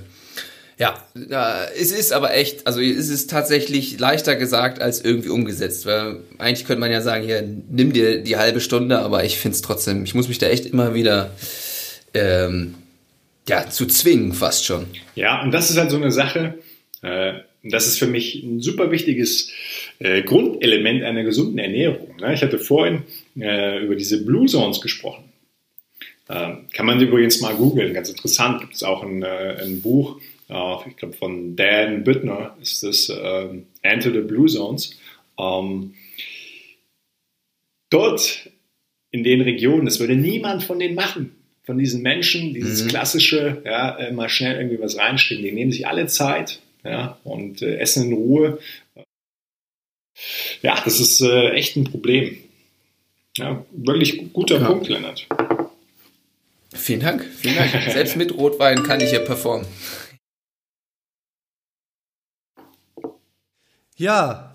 [0.78, 5.84] ja, äh, es ist aber echt, also es ist tatsächlich leichter gesagt als irgendwie umgesetzt.
[5.84, 9.56] Weil eigentlich könnte man ja sagen, hier, nimm dir die halbe Stunde, aber ich finde
[9.56, 11.30] es trotzdem, ich muss mich da echt immer wieder
[12.14, 12.74] ähm,
[13.48, 14.86] ja, zu zwingen, fast schon.
[15.14, 16.54] Ja, und das ist halt so eine Sache,
[17.02, 17.34] äh,
[17.64, 19.50] das ist für mich ein super wichtiges
[19.98, 22.16] äh, Grundelement einer gesunden Ernährung.
[22.20, 22.34] Ne?
[22.34, 23.02] Ich hatte vorhin
[23.38, 25.24] äh, über diese Blue Zones gesprochen.
[26.28, 28.60] Äh, kann man übrigens mal googeln, ganz interessant.
[28.60, 33.08] Gibt es auch ein, äh, ein Buch, äh, ich glaube von Dan Büttner, ist das
[33.10, 34.98] ähm, Enter the Blue Zones.
[35.38, 35.94] Ähm,
[37.90, 38.50] dort
[39.10, 42.88] in den Regionen, das würde niemand von denen machen von diesen Menschen, dieses mhm.
[42.88, 45.44] klassische, ja, äh, mal schnell irgendwie was reinstellen.
[45.44, 48.58] Die nehmen sich alle Zeit, ja, und äh, essen in Ruhe.
[50.62, 52.36] Ja, das ist äh, echt ein Problem.
[53.36, 54.66] Ja, wirklich guter ja.
[54.66, 55.26] Punkt, Lennart.
[56.74, 57.70] Vielen Dank, vielen Dank.
[57.92, 59.66] Selbst mit Rotwein kann ich hier performen.
[63.96, 64.54] Ja,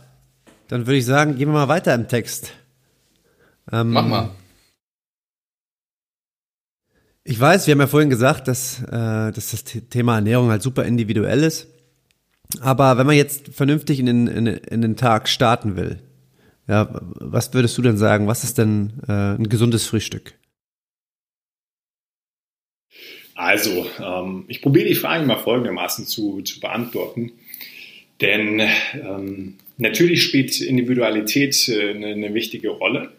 [0.68, 2.52] dann würde ich sagen, gehen wir mal weiter im Text.
[3.72, 4.32] Ähm, Mach mal.
[7.24, 10.86] Ich weiß, wir haben ja vorhin gesagt, dass, äh, dass das Thema Ernährung halt super
[10.86, 11.68] individuell ist.
[12.62, 16.02] Aber wenn man jetzt vernünftig in den, in, in den Tag starten will,
[16.67, 18.27] ja, was würdest du denn sagen?
[18.27, 20.34] Was ist denn äh, ein gesundes Frühstück?
[23.36, 27.32] Also, ähm, ich probiere die Frage mal folgendermaßen zu, zu beantworten.
[28.19, 28.62] Denn
[28.93, 33.12] ähm, natürlich spielt Individualität äh, eine, eine, wichtige Rolle.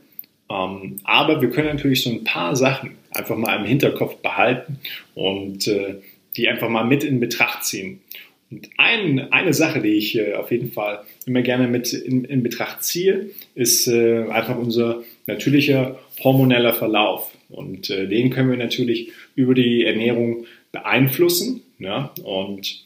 [0.50, 4.80] Ähm, aber wir können natürlich so ein paar Sachen einfach mal im Hinterkopf behalten
[5.14, 6.00] und äh,
[6.37, 8.00] die einfach mal mit in Betracht ziehen.
[8.78, 12.82] Ein, eine Sache, die ich äh, auf jeden Fall immer gerne mit in, in Betracht
[12.82, 17.30] ziehe, ist äh, einfach unser natürlicher hormoneller Verlauf.
[17.50, 21.62] Und äh, den können wir natürlich über die Ernährung beeinflussen.
[21.78, 22.12] Ja?
[22.22, 22.84] Und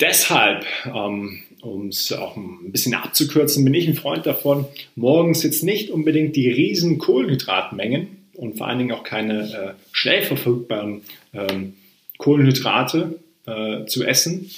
[0.00, 5.64] deshalb, ähm, um es auch ein bisschen abzukürzen, bin ich ein Freund davon, morgens jetzt
[5.64, 11.74] nicht unbedingt die riesen Kohlenhydratmengen und vor allen Dingen auch keine äh, schnell verfügbaren ähm,
[12.18, 14.50] Kohlenhydrate äh, zu essen.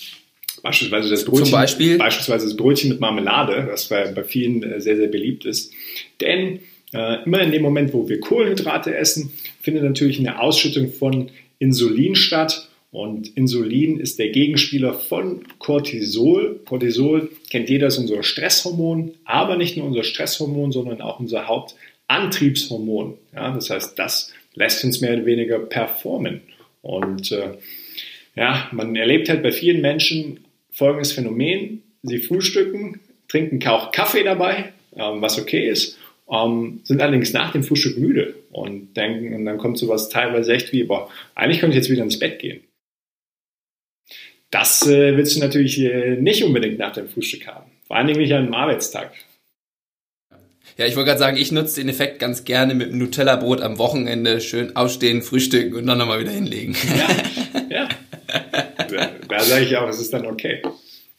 [0.63, 1.99] Beispielsweise das Brötchen, Beispiel?
[1.99, 5.73] beispielsweise das Brötchen mit Marmelade, was bei, bei vielen äh, sehr, sehr beliebt ist.
[6.21, 6.61] Denn
[6.93, 12.17] äh, immer in dem Moment, wo wir Kohlenhydrate essen, findet natürlich eine Ausschüttung von Insulin
[12.17, 12.69] statt.
[12.91, 16.61] Und Insulin ist der Gegenspieler von Cortisol.
[16.65, 23.15] Cortisol kennt jeder, ist unser Stresshormon, aber nicht nur unser Stresshormon, sondern auch unser Hauptantriebshormon.
[23.35, 26.41] Ja, das heißt, das lässt uns mehr oder weniger performen.
[26.81, 27.59] Und äh,
[28.39, 31.83] ja, man erlebt halt bei vielen Menschen folgendes Phänomen.
[32.03, 35.99] Sie frühstücken, trinken auch Kaffee dabei, ähm, was okay ist,
[36.31, 40.73] ähm, sind allerdings nach dem Frühstück müde und denken, und dann kommt sowas teilweise echt
[40.73, 42.61] wie, boah, eigentlich könnte ich jetzt wieder ins Bett gehen.
[44.51, 47.71] Das äh, willst du natürlich äh, nicht unbedingt nach dem Frühstück haben.
[47.89, 49.13] Vor allen Dingen nicht an einem Arbeitstag.
[50.77, 53.79] Ja, ich wollte gerade sagen, ich nutze den Effekt ganz gerne mit einem Nutella-Brot am
[53.79, 56.77] Wochenende schön aufstehen, frühstücken und dann nochmal wieder hinlegen.
[56.97, 57.89] Ja, ja.
[59.29, 60.63] Da sage ich auch, es ist dann okay.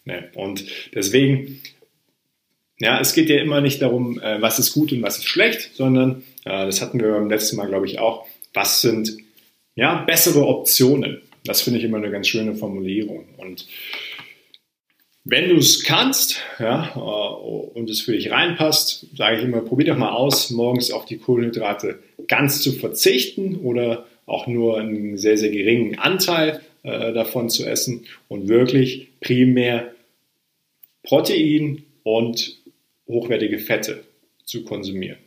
[0.06, 0.30] Ne?
[0.36, 1.62] Und deswegen,
[2.80, 5.72] ja, es geht ja immer nicht darum, äh, was ist gut und was ist schlecht,
[5.76, 9.18] sondern, äh, das hatten wir beim letzten Mal, glaube ich, auch, was sind
[9.76, 11.22] ja, bessere Optionen.
[11.46, 13.26] Das finde ich immer eine ganz schöne Formulierung.
[13.38, 13.66] Und
[15.24, 19.88] wenn du es kannst ja, äh, und es für dich reinpasst, sage ich immer, probier
[19.88, 25.38] doch mal aus, morgens auf die Kohlenhydrate ganz zu verzichten oder auch nur einen sehr,
[25.38, 29.94] sehr geringen Anteil äh, davon zu essen und wirklich primär
[31.04, 32.58] Protein und
[33.08, 34.04] hochwertige Fette
[34.46, 35.18] zu konsumieren.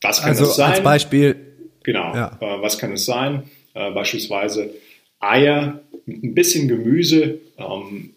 [0.00, 0.72] Was kann also das sein?
[0.72, 1.36] Als Beispiel.
[1.82, 2.14] Genau.
[2.14, 2.38] Ja.
[2.40, 3.44] Äh, was kann es sein?
[3.74, 4.74] Äh, beispielsweise
[5.20, 8.14] Eier mit ein bisschen Gemüse, ähm,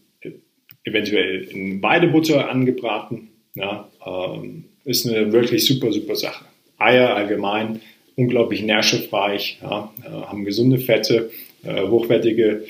[0.83, 3.29] eventuell in Weidebutter angebraten.
[3.55, 6.45] Ja, ähm, ist eine wirklich super, super Sache.
[6.77, 7.81] Eier allgemein
[8.15, 11.31] unglaublich nährstoffreich, ja, äh, haben gesunde Fette,
[11.63, 12.63] äh, hochwertige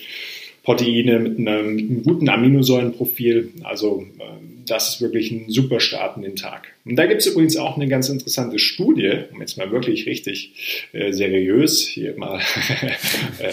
[0.63, 3.49] Proteine mit einem, mit einem, guten Aminosäurenprofil.
[3.63, 4.23] Also äh,
[4.67, 6.67] das ist wirklich ein super Start in den Tag.
[6.85, 10.89] Und da gibt es übrigens auch eine ganz interessante Studie, um jetzt mal wirklich richtig
[10.93, 12.39] äh, seriös hier mal
[13.39, 13.51] äh,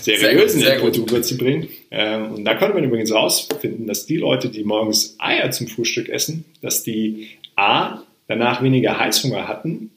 [0.00, 1.68] seriösen Input rüberzubringen.
[1.90, 6.08] Ähm, und da konnte man übrigens herausfinden, dass die Leute, die morgens Eier zum Frühstück
[6.10, 9.90] essen, dass die A, danach weniger Heißhunger hatten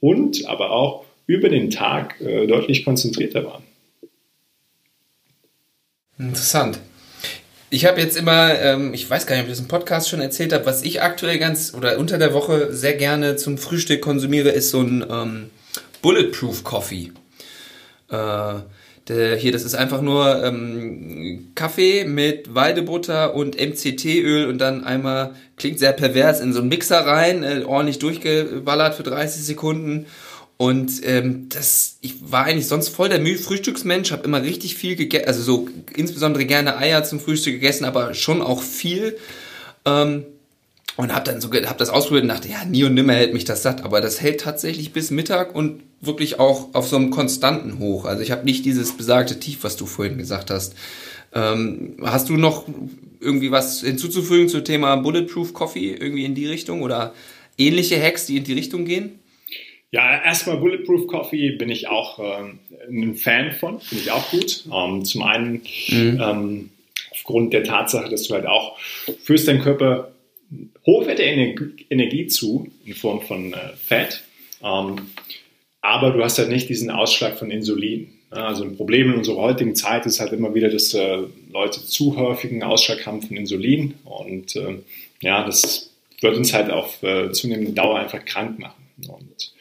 [0.00, 3.67] und aber auch über den Tag äh, deutlich konzentrierter waren.
[6.18, 6.80] Interessant.
[7.70, 10.20] Ich habe jetzt immer, ähm, ich weiß gar nicht, ob ich das im Podcast schon
[10.20, 14.48] erzählt habe, was ich aktuell ganz oder unter der Woche sehr gerne zum Frühstück konsumiere,
[14.48, 15.50] ist so ein ähm,
[16.02, 17.12] Bulletproof Coffee.
[18.10, 18.54] Äh,
[19.08, 25.34] der, hier, das ist einfach nur ähm, Kaffee mit Weidebutter und MCT-Öl und dann einmal,
[25.56, 30.06] klingt sehr pervers, in so einen Mixer rein, äh, ordentlich durchgeballert für 30 Sekunden
[30.58, 35.28] und ähm, das, ich war eigentlich sonst voll der Frühstücksmensch, habe immer richtig viel gegessen,
[35.28, 39.16] also so insbesondere gerne Eier zum Frühstück gegessen, aber schon auch viel.
[39.84, 40.24] Ähm,
[40.96, 43.44] und habe dann so, hab das ausprobiert und dachte, ja, nie und nimmer hält mich
[43.44, 43.84] das satt.
[43.84, 48.04] Aber das hält tatsächlich bis Mittag und wirklich auch auf so einem konstanten Hoch.
[48.04, 50.74] Also ich habe nicht dieses besagte Tief, was du vorhin gesagt hast.
[51.32, 52.66] Ähm, hast du noch
[53.20, 57.14] irgendwie was hinzuzufügen zum Thema Bulletproof Coffee, irgendwie in die Richtung oder
[57.56, 59.20] ähnliche Hacks, die in die Richtung gehen?
[59.90, 62.58] Ja, erstmal Bulletproof Coffee bin ich auch ähm,
[62.90, 64.64] ein Fan von, finde ich auch gut.
[64.72, 66.20] Ähm, zum einen mhm.
[66.22, 66.70] ähm,
[67.10, 70.12] aufgrund der Tatsache, dass du halt auch führst deinen Körper
[70.86, 74.22] hochwertige Energie zu in Form von äh, Fett,
[74.62, 75.10] ähm,
[75.80, 78.12] aber du hast halt nicht diesen Ausschlag von Insulin.
[78.30, 81.18] Also ein Problem in unserer heutigen Zeit ist halt immer wieder, dass äh,
[81.50, 84.80] Leute zu häufigen Ausschlag haben von Insulin und äh,
[85.20, 88.82] ja, das wird uns halt auf äh, zunehmende Dauer einfach krank machen.
[89.08, 89.52] Und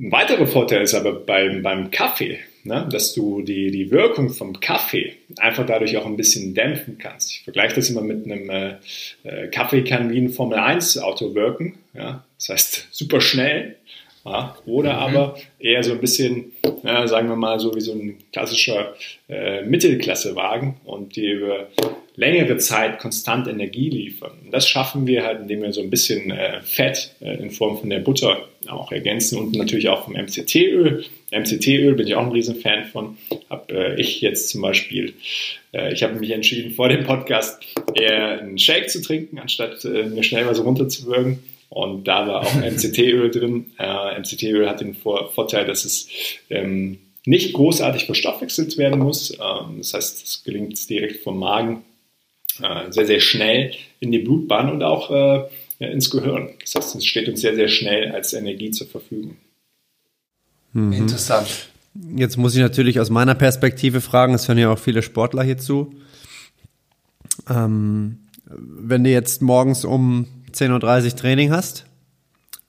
[0.00, 4.58] ein weiterer Vorteil ist aber beim, beim Kaffee, ne, dass du die, die Wirkung vom
[4.58, 7.30] Kaffee einfach dadurch auch ein bisschen dämpfen kannst.
[7.30, 8.76] Ich vergleiche das immer mit einem äh,
[9.24, 11.78] äh Kaffee kann wie ein Formel 1 Auto wirken.
[11.92, 12.24] Ja?
[12.38, 13.76] Das heißt super schnell,
[14.24, 14.98] ja, oder mhm.
[14.98, 16.52] aber eher so ein bisschen,
[16.82, 18.94] ja, sagen wir mal, so wie so ein klassischer
[19.28, 21.68] äh, Mittelklassewagen und die über
[22.16, 24.32] längere Zeit konstant Energie liefern.
[24.44, 27.78] Und das schaffen wir halt, indem wir so ein bisschen äh, Fett äh, in Form
[27.78, 31.04] von der Butter auch ergänzen und natürlich auch vom MCT-Öl.
[31.30, 33.16] MCT-Öl bin ich auch ein Riesenfan von.
[33.48, 35.14] Habe äh, ich jetzt zum Beispiel,
[35.72, 37.62] äh, ich habe mich entschieden, vor dem Podcast
[37.94, 41.38] eher einen Shake zu trinken, anstatt äh, mir schnell was runterzuwürgen.
[41.70, 43.72] Und da war auch MCT-Öl drin.
[43.78, 46.08] Äh, MCT-Öl hat den Vor Vorteil, dass es
[46.50, 49.30] ähm, nicht großartig verstoffwechselt werden muss.
[49.32, 51.84] Ähm, das heißt, es gelingt direkt vom Magen
[52.60, 56.50] äh, sehr, sehr schnell in die Blutbahn und auch äh, ins Gehirn.
[56.60, 59.36] Das heißt, es steht uns sehr, sehr schnell als Energie zur Verfügung.
[60.72, 60.92] Mhm.
[60.92, 61.70] Interessant.
[62.16, 65.94] Jetzt muss ich natürlich aus meiner Perspektive fragen, es hören ja auch viele Sportler hierzu.
[67.48, 71.86] Ähm, wenn du jetzt morgens um 10.30 Uhr Training hast,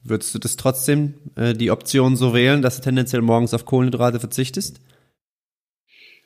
[0.04, 4.20] würdest du das trotzdem äh, die Option so wählen, dass du tendenziell morgens auf Kohlenhydrate
[4.20, 4.82] verzichtest?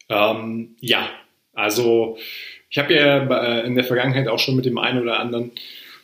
[0.10, 1.10] Ähm, ja,
[1.54, 2.18] also
[2.70, 5.52] ich habe ja in der Vergangenheit auch schon mit dem einen oder anderen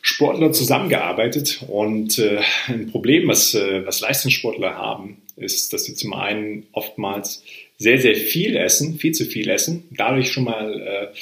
[0.04, 6.12] Sportler zusammengearbeitet und äh, ein Problem, was, äh, was Leistungssportler haben, ist, dass sie zum
[6.12, 7.44] einen oftmals
[7.78, 11.16] sehr, sehr viel essen, viel zu viel essen, dadurch schon mal äh,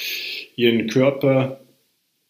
[0.55, 1.60] ihren Körper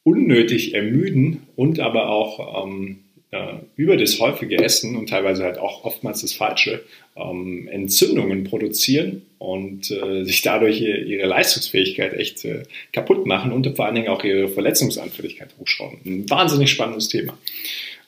[0.03, 2.99] unnötig ermüden und aber auch ähm,
[3.31, 6.83] äh, über das häufige Essen und teilweise halt auch oftmals das Falsche
[7.15, 13.85] ähm, Entzündungen produzieren und äh, sich dadurch ihre Leistungsfähigkeit echt äh, kaputt machen und vor
[13.85, 15.99] allen Dingen auch ihre Verletzungsanfälligkeit hochschrauben.
[16.05, 17.37] Ein wahnsinnig spannendes Thema.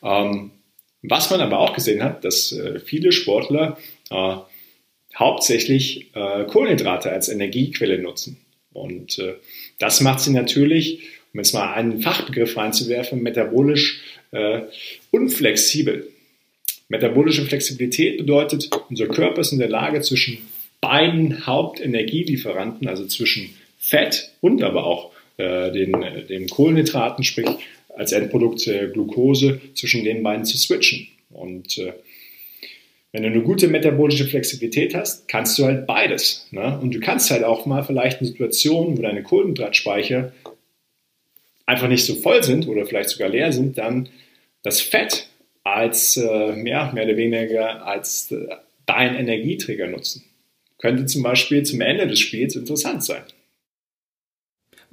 [0.04, 0.52] Ähm,
[1.04, 3.78] was man aber auch gesehen hat, dass äh, viele Sportler
[4.10, 4.36] äh,
[5.16, 8.38] hauptsächlich äh, Kohlenhydrate als Energiequelle nutzen.
[8.72, 9.22] Und
[9.78, 14.62] das macht sie natürlich um jetzt mal einen Fachbegriff reinzuwerfen, metabolisch äh,
[15.12, 16.08] unflexibel.
[16.89, 20.38] Metabolische Flexibilität bedeutet, unser Körper ist in der Lage, zwischen
[20.80, 25.93] beiden Hauptenergielieferanten, also zwischen Fett und aber auch äh, den,
[26.30, 27.48] den Kohlenhydraten, sprich
[27.96, 31.08] als Endprodukt äh, Glucose, zwischen den beiden zu switchen.
[31.32, 31.93] Und äh,
[33.12, 36.48] wenn du eine gute metabolische Flexibilität hast, kannst du halt beides.
[36.52, 36.80] Ne?
[36.82, 40.34] Und du kannst halt auch mal vielleicht in Situationen, wo deine Kohlenhydratspeicher
[41.65, 44.10] einfach nicht so voll sind oder vielleicht sogar leer sind, dann
[44.63, 45.28] das Fett
[45.63, 48.47] als äh, ja, mehr oder weniger als äh,
[48.86, 50.23] dein Energieträger nutzen.
[50.78, 53.23] Könnte zum Beispiel zum Ende des Spiels interessant sein.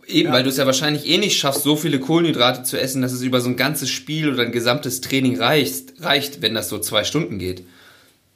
[0.07, 0.35] Eben, ja.
[0.35, 3.23] weil du es ja wahrscheinlich eh nicht schaffst, so viele Kohlenhydrate zu essen, dass es
[3.23, 7.05] über so ein ganzes Spiel oder ein gesamtes Training reicht, reicht wenn das so zwei
[7.05, 7.65] Stunden geht.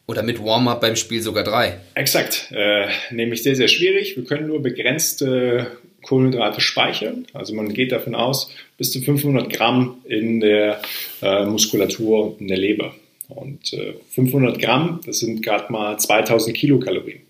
[0.07, 1.79] Oder mit Warm-up beim Spiel sogar drei.
[1.95, 2.49] Exakt.
[2.51, 4.17] Äh, nämlich sehr, sehr schwierig.
[4.17, 7.27] Wir können nur begrenzte Kohlenhydrate speichern.
[7.33, 10.81] Also man geht davon aus, bis zu 500 Gramm in der
[11.23, 12.95] äh, Muskulatur und in der Leber.
[13.29, 17.21] Und äh, 500 Gramm, das sind gerade mal 2000 Kilokalorien.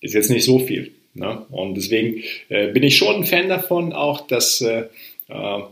[0.00, 0.92] Ist jetzt nicht so viel.
[1.14, 1.44] Ne?
[1.50, 4.84] Und deswegen äh, bin ich schon ein Fan davon, auch dass äh,
[5.28, 5.62] äh,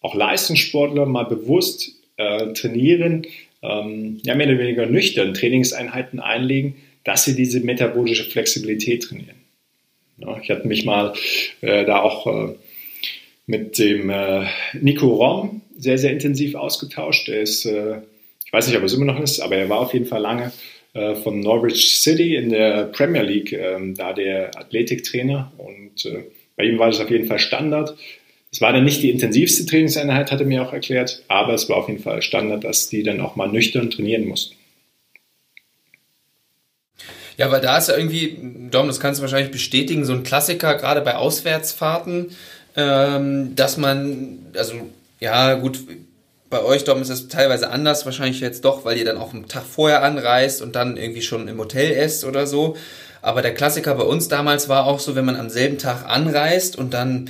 [0.00, 3.26] auch Leistungssportler mal bewusst äh, trainieren,
[3.62, 9.36] ähm, ja, mehr oder weniger nüchtern Trainingseinheiten einlegen, dass sie diese metabolische Flexibilität trainieren.
[10.18, 11.12] Ja, ich hatte mich mal
[11.60, 12.54] äh, da auch äh,
[13.46, 14.46] mit dem äh,
[14.80, 17.28] Nico Rom sehr, sehr intensiv ausgetauscht.
[17.28, 17.98] Der ist, äh,
[18.44, 20.22] ich weiß nicht, ob er es immer noch ist, aber er war auf jeden Fall
[20.22, 20.52] lange
[20.94, 25.52] äh, von Norwich City in der Premier League, ähm, da der Athletiktrainer.
[25.58, 26.24] Und äh,
[26.56, 27.96] bei ihm war das auf jeden Fall Standard,
[28.56, 31.76] es war dann nicht die intensivste Trainingseinheit, hat er mir auch erklärt, aber es war
[31.76, 34.55] auf jeden Fall Standard, dass die dann auch mal nüchtern trainieren mussten.
[37.36, 38.38] Ja, weil da ist ja irgendwie,
[38.70, 42.30] Dom, das kannst du wahrscheinlich bestätigen, so ein Klassiker, gerade bei Auswärtsfahrten,
[42.76, 44.74] ähm, dass man, also
[45.20, 45.80] ja, gut,
[46.48, 49.48] bei euch, Dom, ist das teilweise anders, wahrscheinlich jetzt doch, weil ihr dann auch einen
[49.48, 52.76] Tag vorher anreist und dann irgendwie schon im Hotel esst oder so.
[53.20, 56.76] Aber der Klassiker bei uns damals war auch so, wenn man am selben Tag anreist
[56.76, 57.28] und dann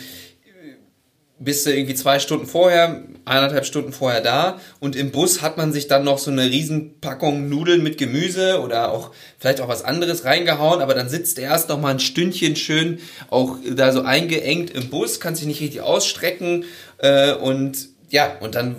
[1.39, 5.73] bist du irgendwie zwei Stunden vorher, eineinhalb Stunden vorher da und im Bus hat man
[5.73, 10.25] sich dann noch so eine Riesenpackung Nudeln mit Gemüse oder auch vielleicht auch was anderes
[10.25, 14.71] reingehauen, aber dann sitzt er erst noch mal ein Stündchen schön auch da so eingeengt
[14.71, 16.65] im Bus, kann sich nicht richtig ausstrecken
[16.99, 18.77] äh, und ja, und dann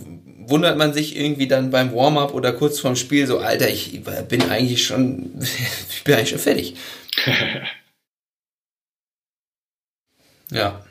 [0.47, 4.49] wundert man sich irgendwie dann beim Warm-up oder kurz vorm Spiel so, Alter, ich bin
[4.49, 5.33] eigentlich schon,
[5.89, 6.75] ich bin eigentlich schon fertig.
[10.51, 10.87] ja.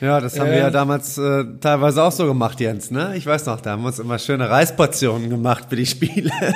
[0.00, 0.72] Ja, das haben ähm, wir ja ähm.
[0.72, 3.14] damals äh, teilweise auch so gemacht, Jens, ne?
[3.16, 6.30] Ich weiß noch, da haben wir uns immer schöne Reisportionen gemacht für die Spiele.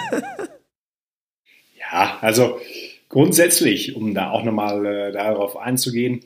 [1.79, 2.59] ja, also
[3.09, 6.25] grundsätzlich, um da auch nochmal äh, darauf einzugehen,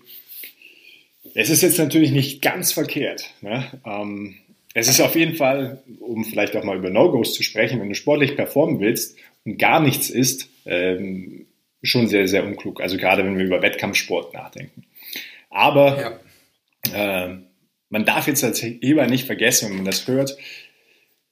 [1.34, 3.34] es ist jetzt natürlich nicht ganz verkehrt.
[3.40, 3.64] Ne?
[3.84, 4.36] Ähm,
[4.74, 7.94] es ist auf jeden Fall, um vielleicht auch mal über No-Gos zu sprechen, wenn du
[7.94, 11.46] sportlich performen willst und gar nichts isst, ähm,
[11.82, 12.80] schon sehr, sehr unklug.
[12.80, 14.84] Also gerade wenn wir über Wettkampfsport nachdenken.
[15.50, 16.20] Aber ja.
[16.92, 17.28] Äh,
[17.90, 20.36] man darf jetzt als Heber nicht vergessen, wenn man das hört,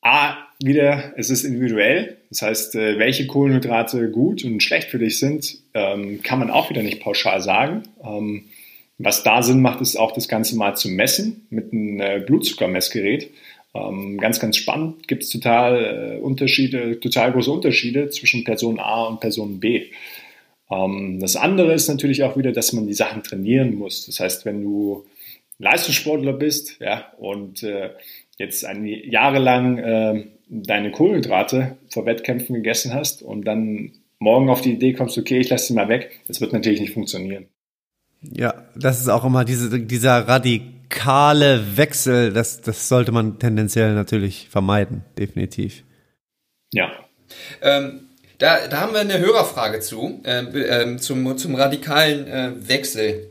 [0.07, 2.17] A, wieder, es ist individuell.
[2.31, 6.71] Das heißt, äh, welche Kohlenhydrate gut und schlecht für dich sind, ähm, kann man auch
[6.71, 7.83] wieder nicht pauschal sagen.
[8.05, 8.45] Ähm,
[8.99, 13.31] was da Sinn macht, ist auch das Ganze mal zu messen mit einem äh, Blutzuckermessgerät.
[13.75, 15.09] Ähm, ganz, ganz spannend.
[15.09, 19.87] Gibt es total Unterschiede, total große Unterschiede zwischen Person A und Person B.
[20.69, 24.07] das andere ist natürlich auch wieder, dass man die Sachen trainieren muss.
[24.07, 25.05] Das heißt, wenn du
[25.59, 27.91] Leistungssportler bist, ja, und äh,
[28.39, 34.73] jetzt ein, jahrelang äh, deine Kohlenhydrate vor Wettkämpfen gegessen hast und dann morgen auf die
[34.73, 37.47] Idee kommst, okay, ich lasse sie mal weg, das wird natürlich nicht funktionieren.
[38.23, 44.49] Ja, das ist auch immer diese, dieser radikale Wechsel, das, das sollte man tendenziell natürlich
[44.49, 45.85] vermeiden, definitiv.
[46.73, 46.93] Ja.
[47.63, 48.01] Ähm,
[48.39, 53.31] da, da haben wir eine Hörerfrage zu, äh, äh, zum, zum radikalen äh, Wechsel.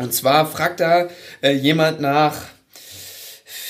[0.00, 1.08] Und zwar fragt da
[1.42, 2.46] äh, jemand nach,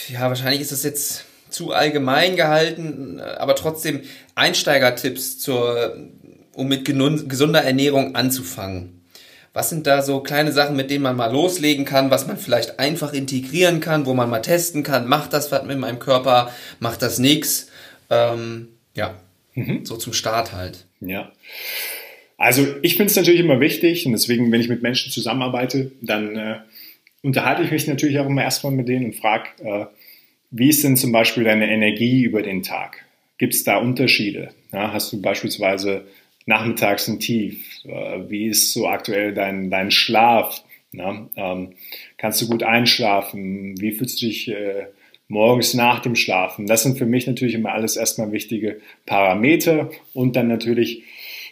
[0.08, 4.02] ja, wahrscheinlich ist das jetzt zu allgemein gehalten, aber trotzdem
[4.36, 5.96] Einsteigertipps zur,
[6.52, 9.02] um mit gesunder Ernährung anzufangen.
[9.52, 12.78] Was sind da so kleine Sachen, mit denen man mal loslegen kann, was man vielleicht
[12.78, 17.02] einfach integrieren kann, wo man mal testen kann, macht das was mit meinem Körper, macht
[17.02, 17.66] das nichts?
[18.08, 19.16] Ähm, ja,
[19.54, 19.84] mhm.
[19.84, 20.86] so zum Start halt.
[21.00, 21.32] Ja.
[22.40, 26.36] Also ich finde es natürlich immer wichtig und deswegen, wenn ich mit Menschen zusammenarbeite, dann
[26.36, 26.56] äh,
[27.22, 29.84] unterhalte ich mich natürlich auch immer erstmal mit denen und frage, äh,
[30.50, 33.04] wie ist denn zum Beispiel deine Energie über den Tag?
[33.36, 34.54] Gibt es da Unterschiede?
[34.72, 36.06] Ja, hast du beispielsweise
[36.46, 37.62] nachmittags ein Tief?
[37.84, 40.64] Äh, wie ist so aktuell dein, dein Schlaf?
[40.92, 41.74] Ja, ähm,
[42.16, 43.78] kannst du gut einschlafen?
[43.78, 44.86] Wie fühlst du dich äh,
[45.28, 46.66] morgens nach dem Schlafen?
[46.66, 51.02] Das sind für mich natürlich immer alles erstmal wichtige Parameter und dann natürlich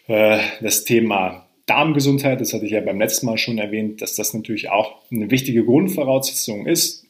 [0.09, 4.71] das Thema Darmgesundheit, das hatte ich ja beim letzten Mal schon erwähnt, dass das natürlich
[4.71, 7.07] auch eine wichtige Grundvoraussetzung ist,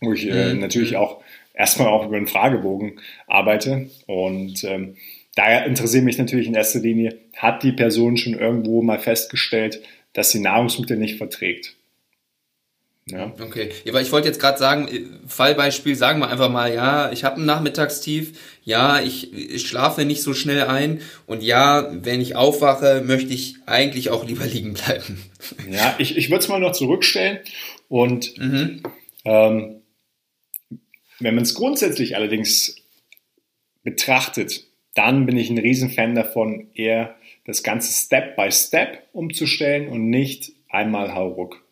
[0.00, 0.60] wo ich äh, mhm.
[0.60, 1.20] natürlich auch
[1.54, 3.90] erstmal auch über einen Fragebogen arbeite.
[4.06, 4.96] Und ähm,
[5.34, 9.82] da interessiert mich natürlich in erster Linie, hat die Person schon irgendwo mal festgestellt,
[10.14, 11.75] dass sie Nahrungsmittel nicht verträgt?
[13.08, 13.32] Ja.
[13.40, 17.12] Okay, ja, weil ich wollte jetzt gerade sagen, äh, Fallbeispiel, sagen wir einfach mal, ja,
[17.12, 22.20] ich habe ein Nachmittagstief, ja, ich, ich schlafe nicht so schnell ein und ja, wenn
[22.20, 25.22] ich aufwache, möchte ich eigentlich auch lieber liegen bleiben.
[25.70, 27.38] Ja, ich, ich würde es mal noch zurückstellen
[27.88, 28.82] und mhm.
[29.24, 29.82] ähm,
[31.20, 32.74] wenn man es grundsätzlich allerdings
[33.84, 40.10] betrachtet, dann bin ich ein Riesenfan davon, eher das Ganze Step by Step umzustellen und
[40.10, 41.65] nicht einmal Hauruck.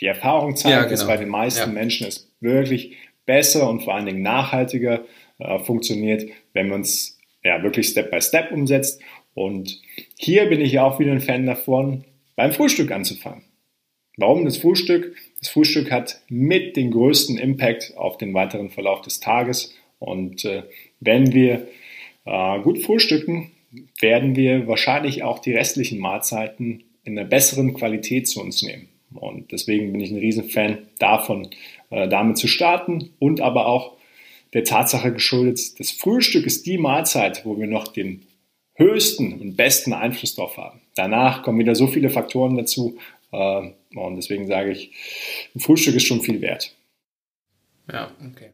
[0.00, 0.90] Die Erfahrung zeigt, ja, genau.
[0.90, 1.74] dass bei den meisten ja.
[1.74, 2.96] Menschen es wirklich
[3.26, 5.04] besser und vor allen Dingen nachhaltiger
[5.38, 9.00] äh, funktioniert, wenn man es ja, wirklich Step by Step umsetzt.
[9.34, 9.80] Und
[10.18, 12.04] hier bin ich auch wieder ein Fan davon,
[12.36, 13.42] beim Frühstück anzufangen.
[14.16, 15.14] Warum das Frühstück?
[15.38, 19.74] Das Frühstück hat mit den größten Impact auf den weiteren Verlauf des Tages.
[20.00, 20.64] Und äh,
[20.98, 21.68] wenn wir
[22.24, 23.52] äh, gut frühstücken,
[24.00, 28.87] werden wir wahrscheinlich auch die restlichen Mahlzeiten in einer besseren Qualität zu uns nehmen.
[29.14, 31.48] Und deswegen bin ich ein Riesenfan davon,
[31.90, 33.96] äh, damit zu starten und aber auch
[34.54, 38.22] der Tatsache geschuldet, das Frühstück ist die Mahlzeit, wo wir noch den
[38.74, 40.80] höchsten und besten Einfluss drauf haben.
[40.94, 42.98] Danach kommen wieder so viele Faktoren dazu
[43.32, 44.92] äh, und deswegen sage ich,
[45.54, 46.74] ein Frühstück ist schon viel wert.
[47.90, 48.52] Ja, okay.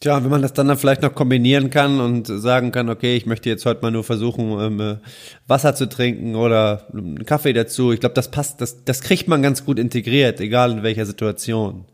[0.00, 3.24] Tja, wenn man das dann, dann vielleicht noch kombinieren kann und sagen kann, okay, ich
[3.24, 4.96] möchte jetzt heute mal nur versuchen, ähm, äh,
[5.46, 7.92] Wasser zu trinken oder einen Kaffee dazu.
[7.92, 11.86] Ich glaube, das passt, das, das kriegt man ganz gut integriert, egal in welcher Situation.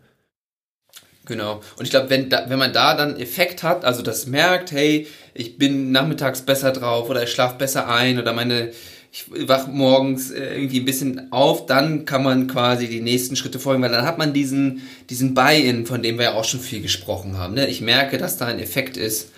[1.26, 1.60] Genau.
[1.76, 5.06] Und ich glaube, wenn, da, wenn man da dann Effekt hat, also das merkt, hey,
[5.34, 8.72] ich bin nachmittags besser drauf oder ich schlafe besser ein oder meine
[9.12, 13.58] ich wach morgens äh, irgendwie ein bisschen auf, dann kann man quasi die nächsten Schritte
[13.58, 16.80] folgen, weil dann hat man diesen, diesen Buy-in, von dem wir ja auch schon viel
[16.80, 17.52] gesprochen haben.
[17.52, 17.68] Ne?
[17.68, 19.30] Ich merke, dass da ein Effekt ist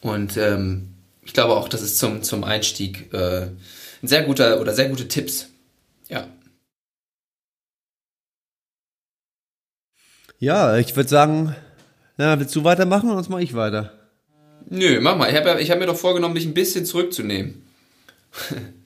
[0.00, 0.88] und ähm,
[1.22, 3.48] ich glaube auch, das ist zum, zum Einstieg äh,
[4.02, 5.48] ein sehr guter oder sehr gute Tipps.
[6.08, 6.26] Ja.
[10.38, 11.54] Ja, ich würde sagen,
[12.16, 13.92] na, willst du weitermachen, sonst mache ich weiter.
[14.70, 15.30] Nö, mach mal.
[15.30, 17.62] Ich habe ich hab mir doch vorgenommen, dich ein bisschen zurückzunehmen.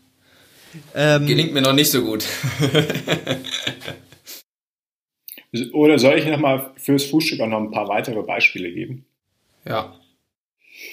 [0.94, 2.24] Ähm, Gelingt mir noch nicht so gut.
[5.72, 9.04] Oder soll ich nochmal fürs Frühstück auch noch ein paar weitere Beispiele geben?
[9.66, 9.94] Ja.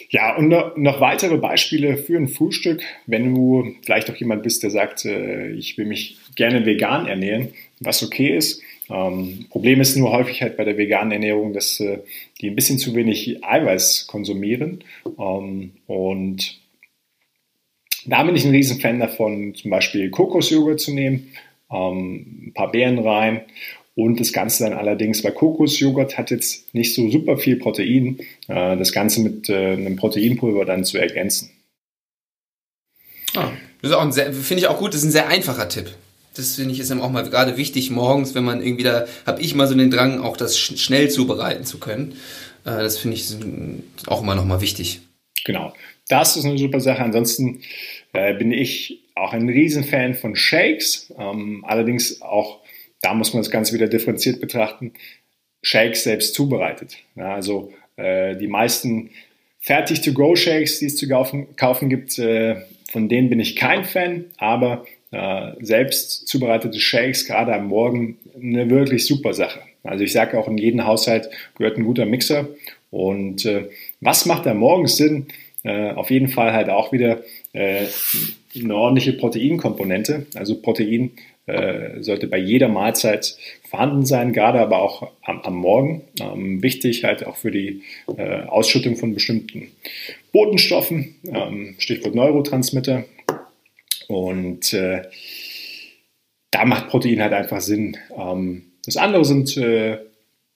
[0.09, 4.69] Ja, und noch weitere Beispiele für ein Frühstück, wenn du vielleicht auch jemand bist, der
[4.69, 8.61] sagt, äh, ich will mich gerne vegan ernähren, was okay ist.
[8.89, 11.99] Ähm, Problem ist nur häufig halt bei der veganen Ernährung, dass äh,
[12.41, 14.84] die ein bisschen zu wenig Eiweiß konsumieren.
[15.17, 16.59] Ähm, und
[18.06, 21.32] da bin ich ein Riesenfan davon, zum Beispiel Kokosjoghurt zu nehmen,
[21.72, 23.41] ähm, ein paar Beeren rein
[23.95, 28.78] und das Ganze dann allerdings, weil Kokosjoghurt hat jetzt nicht so super viel Protein, äh,
[28.78, 31.52] das Ganze mit äh, einem Proteinpulver dann zu ergänzen.
[33.36, 35.93] Ah, das finde ich auch gut, das ist ein sehr einfacher Tipp.
[36.36, 39.56] Das finde ich ist auch mal gerade wichtig morgens, wenn man irgendwie da, habe ich
[39.56, 42.14] mal so den Drang, auch das schnell zubereiten zu können.
[42.64, 43.36] Äh, das finde ich
[44.08, 45.02] auch immer noch mal wichtig.
[45.43, 45.74] Genau
[46.10, 47.01] das ist eine super Sache.
[47.01, 47.62] Ansonsten
[48.14, 51.14] äh, bin ich auch ein Riesenfan von Shakes.
[51.18, 52.60] Ähm, allerdings auch,
[53.01, 54.93] da muss man das Ganze wieder differenziert betrachten,
[55.62, 56.97] Shakes selbst zubereitet.
[57.16, 59.12] Ja, also äh, die meisten
[59.62, 62.55] Fertig-to-go-Shakes, die es zu kaufen, kaufen gibt, äh,
[62.91, 68.70] von denen bin ich kein Fan, aber äh, selbst zubereitete Shakes, gerade am Morgen, eine
[68.70, 69.60] wirklich super Sache.
[69.84, 72.47] Also ich sage auch, in jeden Haushalt gehört ein guter Mixer.
[72.89, 73.70] Und äh,
[74.01, 75.28] was macht am Morgen Sinn?
[75.70, 77.22] Äh, auf jeden Fall halt auch wieder
[77.53, 77.86] äh,
[78.55, 80.26] eine ordentliche Proteinkomponente.
[80.34, 81.11] Also Protein
[81.45, 83.38] äh, sollte bei jeder Mahlzeit
[83.70, 86.01] vorhanden sein, gerade aber auch am, am Morgen.
[86.20, 87.84] Ähm, wichtig halt auch für die
[88.17, 89.67] äh, Ausschüttung von bestimmten
[90.32, 93.05] Botenstoffen, ähm, Stichwort Neurotransmitter.
[94.07, 95.03] Und äh,
[96.49, 97.95] da macht Protein halt einfach Sinn.
[98.17, 99.99] Ähm, das andere sind äh,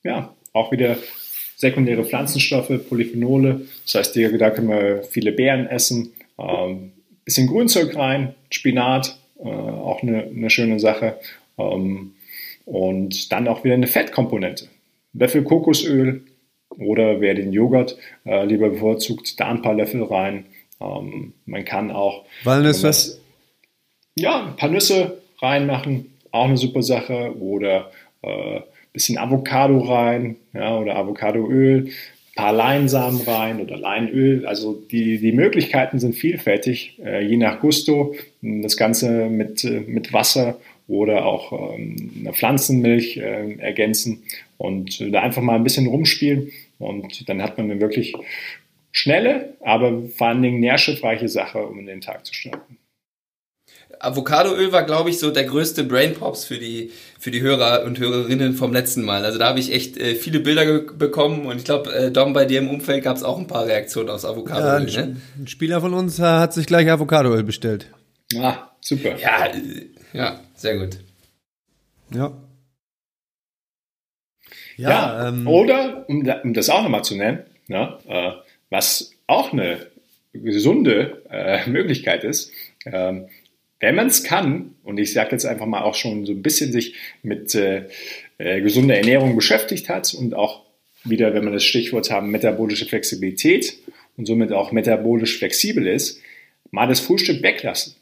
[0.03, 0.97] ja auch wieder
[1.63, 3.61] sekundäre Pflanzenstoffe, Polyphenole.
[3.85, 6.91] Das heißt, da können wir viele Beeren essen, ähm,
[7.23, 11.15] bisschen Grünzeug rein, Spinat, äh, auch eine, eine, schöne Sache.
[11.57, 12.13] Ähm,
[12.65, 14.67] und dann auch wieder eine Fettkomponente.
[15.13, 16.23] Löffel Kokosöl
[16.77, 20.45] oder wer den Joghurt äh, lieber bevorzugt, da ein paar Löffel rein.
[20.81, 23.19] Ähm, man kann auch Walnüsse.
[24.15, 27.35] Ja, ein paar Nüsse reinmachen, auch eine super Sache.
[27.39, 27.91] Oder
[28.21, 28.59] äh,
[28.93, 31.89] bisschen Avocado rein ja, oder Avocadoöl,
[32.35, 34.45] paar Leinsamen rein oder Leinöl.
[34.45, 38.15] Also die, die Möglichkeiten sind vielfältig, äh, je nach Gusto.
[38.41, 44.23] Das Ganze mit, äh, mit Wasser oder auch ähm, einer Pflanzenmilch äh, ergänzen
[44.57, 48.13] und da einfach mal ein bisschen rumspielen und dann hat man eine wirklich
[48.91, 52.77] schnelle, aber vor allen Dingen nährstoffreiche Sache, um in den Tag zu starten.
[53.99, 58.53] Avocadoöl war, glaube ich, so der größte Brainpops für die, für die Hörer und Hörerinnen
[58.53, 59.25] vom letzten Mal.
[59.25, 62.45] Also da habe ich echt äh, viele Bilder bekommen und ich glaube, äh, Dom, bei
[62.45, 64.89] dir im Umfeld gab es auch ein paar Reaktionen aufs Avocadoöl.
[64.89, 65.21] Ja, ein, ne?
[65.39, 67.87] ein Spieler von uns äh, hat sich gleich Avocadoöl bestellt.
[68.37, 69.17] Ah, super.
[69.19, 70.97] Ja, äh, ja, sehr gut.
[72.13, 72.31] Ja.
[74.77, 78.31] Ja, ja ähm, oder, um, um das auch nochmal zu nennen, ja, äh,
[78.69, 79.87] was auch eine
[80.33, 82.51] gesunde äh, Möglichkeit ist,
[82.85, 83.27] ähm,
[83.83, 86.71] wenn man es kann, und ich sage jetzt einfach mal auch schon so ein bisschen
[86.71, 87.89] sich mit äh,
[88.37, 90.61] äh, gesunder Ernährung beschäftigt hat und auch
[91.03, 93.77] wieder, wenn man das Stichwort haben, metabolische Flexibilität
[94.15, 96.21] und somit auch metabolisch flexibel ist,
[96.71, 97.95] mal das Frühstück weglassen.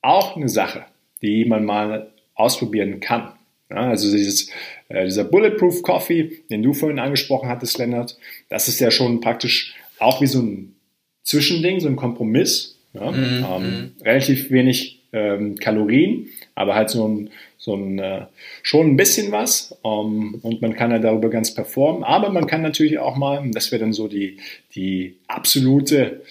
[0.00, 0.86] Auch eine Sache,
[1.20, 3.34] die man mal ausprobieren kann.
[3.68, 4.48] Ja, also dieses,
[4.88, 8.16] äh, dieser Bulletproof Coffee, den du vorhin angesprochen hattest, Lennart,
[8.48, 10.74] das ist ja schon praktisch auch wie so ein
[11.22, 13.10] Zwischending, so ein Kompromiss ja?
[13.10, 13.46] Mhm.
[13.48, 13.92] Ähm, mhm.
[14.02, 18.26] relativ wenig ähm, Kalorien, aber halt so ein, so ein äh,
[18.62, 22.04] schon ein bisschen was ähm, und man kann ja darüber ganz performen.
[22.04, 24.38] Aber man kann natürlich auch mal, das wäre dann so die,
[24.74, 26.22] die absolute,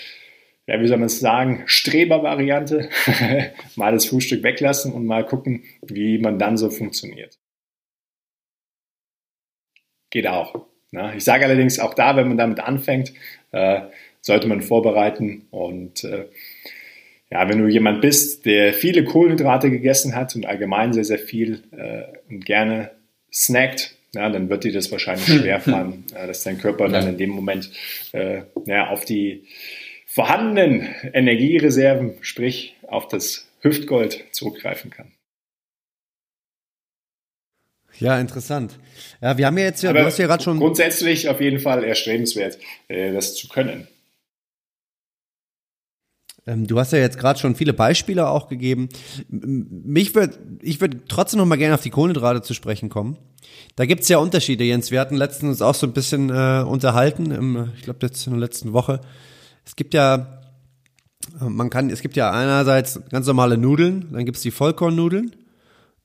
[0.68, 2.90] ja, wie soll man es sagen, Streber-Variante,
[3.76, 7.38] mal das Frühstück weglassen und mal gucken, wie man dann so funktioniert.
[10.10, 10.66] Geht auch.
[10.92, 11.14] Ne?
[11.18, 13.14] Ich sage allerdings auch da, wenn man damit anfängt,
[13.52, 13.82] äh,
[14.22, 16.26] sollte man vorbereiten und äh,
[17.32, 21.64] ja, wenn du jemand bist, der viele Kohlenhydrate gegessen hat und allgemein sehr, sehr viel
[21.72, 22.92] äh, und gerne
[23.34, 27.32] snackt, ja, dann wird dir das wahrscheinlich schwerfallen, äh, dass dein Körper dann in dem
[27.32, 27.72] Moment
[28.14, 29.46] äh, ja, auf die
[30.06, 35.12] vorhandenen Energiereserven, sprich auf das Hüftgold zurückgreifen kann.
[38.00, 38.78] Ja, interessant.
[39.22, 40.60] Ja, wir haben ja jetzt ja, Aber du hast ja gerade schon.
[40.60, 43.88] Grundsätzlich auf jeden Fall erstrebenswert, äh, das zu können.
[46.48, 48.90] Ähm, du hast ja jetzt gerade schon viele Beispiele auch gegeben.
[49.30, 53.18] Mich würd, ich würde trotzdem noch mal gerne auf die Kohlenhydrate zu sprechen kommen.
[53.76, 54.92] Da gibt's ja Unterschiede, Jens.
[54.92, 58.40] Wir hatten letztens auch so ein bisschen äh, unterhalten, im, ich glaube jetzt in der
[58.40, 59.02] letzten Woche.
[59.66, 60.42] Es gibt ja,
[61.42, 65.36] äh, man kann, es gibt ja einerseits ganz normale Nudeln, dann gibt's die Vollkornnudeln.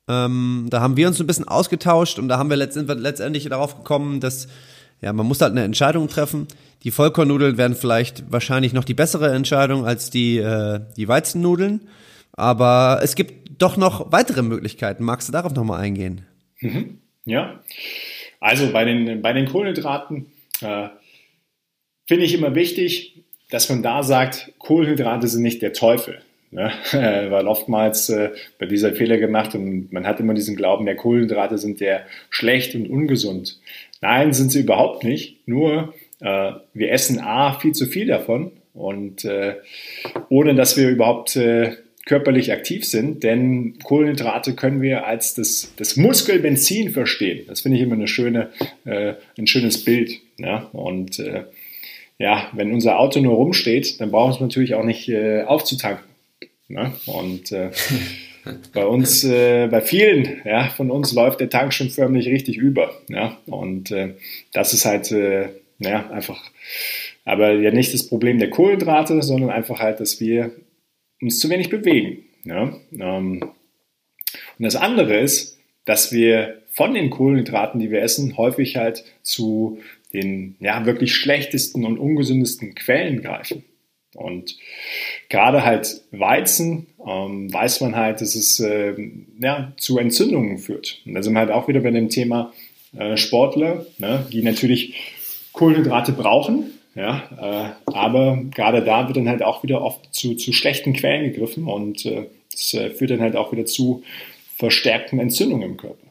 [0.09, 3.76] Ähm, da haben wir uns ein bisschen ausgetauscht und da haben wir letztendlich, letztendlich darauf
[3.76, 4.49] gekommen, dass
[5.01, 6.47] ja, man muss halt eine Entscheidung treffen.
[6.83, 11.89] Die Vollkornnudeln wären vielleicht wahrscheinlich noch die bessere Entscheidung als die, äh, die Weizennudeln.
[12.33, 15.05] Aber es gibt doch noch weitere Möglichkeiten.
[15.05, 16.26] Magst du darauf nochmal eingehen?
[16.61, 16.99] Mhm.
[17.26, 17.61] Ja,
[18.41, 20.26] also bei den, bei den Kohlenhydraten
[20.62, 20.89] äh,
[22.07, 26.22] finde ich immer wichtig, dass man da sagt, Kohlenhydrate sind nicht der Teufel.
[26.51, 26.72] Ne?
[26.93, 31.59] Weil oftmals äh, bei dieser Fehler gemacht und man hat immer diesen Glauben, der Kohlenhydrate
[31.59, 33.61] sind der schlecht und ungesund.
[34.01, 35.47] Nein, sind sie überhaupt nicht.
[35.47, 39.57] Nur äh, wir essen A viel zu viel davon und äh,
[40.29, 45.97] ohne dass wir überhaupt äh, körperlich aktiv sind, denn Kohlenhydrate können wir als das, das
[45.97, 47.45] Muskelbenzin verstehen.
[47.47, 48.51] Das finde ich immer eine schöne,
[48.85, 50.21] äh, ein schönes Bild.
[50.39, 50.68] Ja?
[50.73, 51.45] Und äh,
[52.18, 56.05] ja, wenn unser Auto nur rumsteht, dann brauchen wir es natürlich auch nicht äh, aufzutanken.
[56.68, 56.93] Ne?
[57.07, 57.71] Und äh,
[58.75, 62.93] bei uns, äh, bei vielen ja, von uns läuft der Tank schon förmlich richtig über.
[63.09, 63.37] Ja?
[63.47, 64.14] Und äh,
[64.53, 65.51] das ist halt äh,
[65.81, 66.51] ja, einfach,
[67.24, 70.53] aber ja nicht das Problem der Kohlenhydrate, sondern einfach halt, dass wir
[71.20, 72.24] uns zu wenig bewegen.
[72.45, 72.72] Ja?
[72.93, 79.05] Ähm, und das andere ist, dass wir von den Kohlenhydraten, die wir essen, häufig halt
[79.22, 79.81] zu
[80.12, 83.64] den ja, wirklich schlechtesten und ungesündesten Quellen greifen.
[84.14, 84.57] Und
[85.28, 88.95] gerade halt Weizen ähm, weiß man halt, dass es äh,
[89.39, 91.01] ja, zu Entzündungen führt.
[91.07, 92.53] Und da sind wir halt auch wieder bei dem Thema
[92.97, 94.95] äh, Sportler, ne, die natürlich
[95.53, 100.53] Kohlenhydrate brauchen, ja, äh, aber gerade da wird dann halt auch wieder oft zu, zu
[100.53, 104.03] schlechten Quellen gegriffen und äh, das äh, führt dann halt auch wieder zu
[104.57, 106.07] verstärkten Entzündungen im Körper.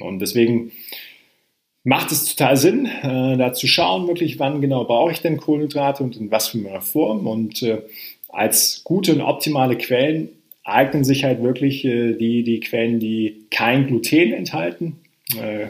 [0.00, 0.70] Und deswegen
[1.84, 6.02] macht es total Sinn, äh, da zu schauen, wirklich, wann genau brauche ich denn Kohlenhydrate
[6.02, 7.26] und in was für einer Form.
[7.26, 7.82] Und äh,
[8.28, 10.28] als gute und optimale Quellen
[10.64, 15.00] eignen sich halt wirklich äh, die, die Quellen, die kein Gluten enthalten.
[15.40, 15.68] Äh,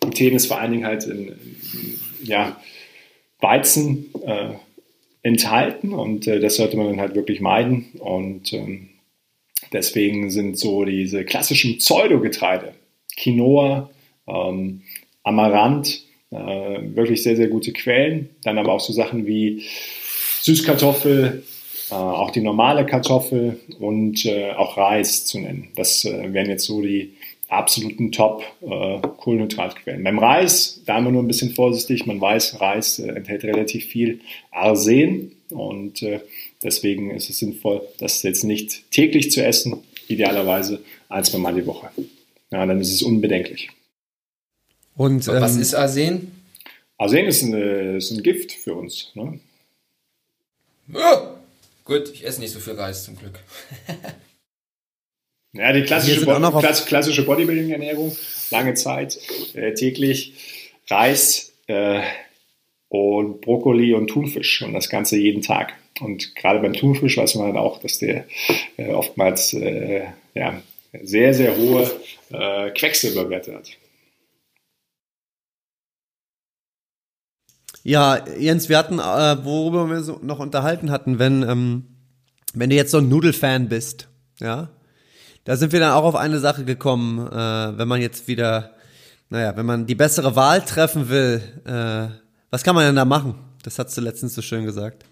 [0.00, 2.60] Gluten ist vor allen Dingen halt in, in ja,
[3.40, 4.54] Weizen äh,
[5.22, 7.86] enthalten und äh, das sollte man dann halt wirklich meiden.
[7.98, 8.90] Und ähm,
[9.72, 12.74] deswegen sind so diese klassischen Pseudogetreide,
[13.16, 13.90] Quinoa,
[14.26, 14.82] ähm,
[15.22, 18.30] Amaranth, äh, wirklich sehr, sehr gute Quellen.
[18.44, 19.62] Dann aber auch so Sachen wie
[20.40, 21.42] Süßkartoffel,
[21.90, 25.68] äh, auch die normale Kartoffel und äh, auch Reis zu nennen.
[25.76, 27.14] Das äh, wären jetzt so die,
[27.50, 30.04] absoluten Top äh, Kohlenhydratquellen.
[30.04, 32.06] Beim Reis, da immer nur ein bisschen vorsichtig.
[32.06, 34.20] Man weiß, Reis äh, enthält relativ viel
[34.52, 36.20] Arsen und äh,
[36.62, 41.66] deswegen ist es sinnvoll, das jetzt nicht täglich zu essen, idealerweise ein, zwei Mal die
[41.66, 41.90] Woche.
[42.52, 43.70] Ja, dann ist es unbedenklich.
[44.96, 46.32] Und ähm, was ist Arsen?
[46.98, 49.10] Arsen ist, eine, ist ein Gift für uns.
[49.14, 49.40] Ne?
[50.92, 51.18] Oh,
[51.84, 53.40] gut, ich esse nicht so viel Reis zum Glück.
[55.52, 58.16] Ja, die klassische, Bo klass klassische Bodybuilding-Ernährung,
[58.50, 59.18] lange Zeit,
[59.54, 60.34] äh, täglich
[60.88, 62.02] Reis äh,
[62.88, 65.72] und Brokkoli und Thunfisch und das Ganze jeden Tag.
[66.00, 68.26] Und gerade beim Thunfisch weiß man dann auch, dass der
[68.76, 70.62] äh, oftmals äh, ja,
[71.02, 71.90] sehr, sehr hohe
[72.30, 73.70] äh, Quecksilberwerte hat.
[77.82, 81.84] Ja, Jens, wir hatten, äh, worüber wir so noch unterhalten hatten, wenn, ähm,
[82.52, 84.70] wenn du jetzt so ein Nudelfan bist, ja,
[85.44, 88.74] da sind wir dann auch auf eine Sache gekommen, äh, wenn man jetzt wieder,
[89.28, 92.14] naja, wenn man die bessere Wahl treffen will, äh,
[92.50, 93.34] was kann man denn da machen?
[93.62, 95.04] Das hast du letztens so schön gesagt.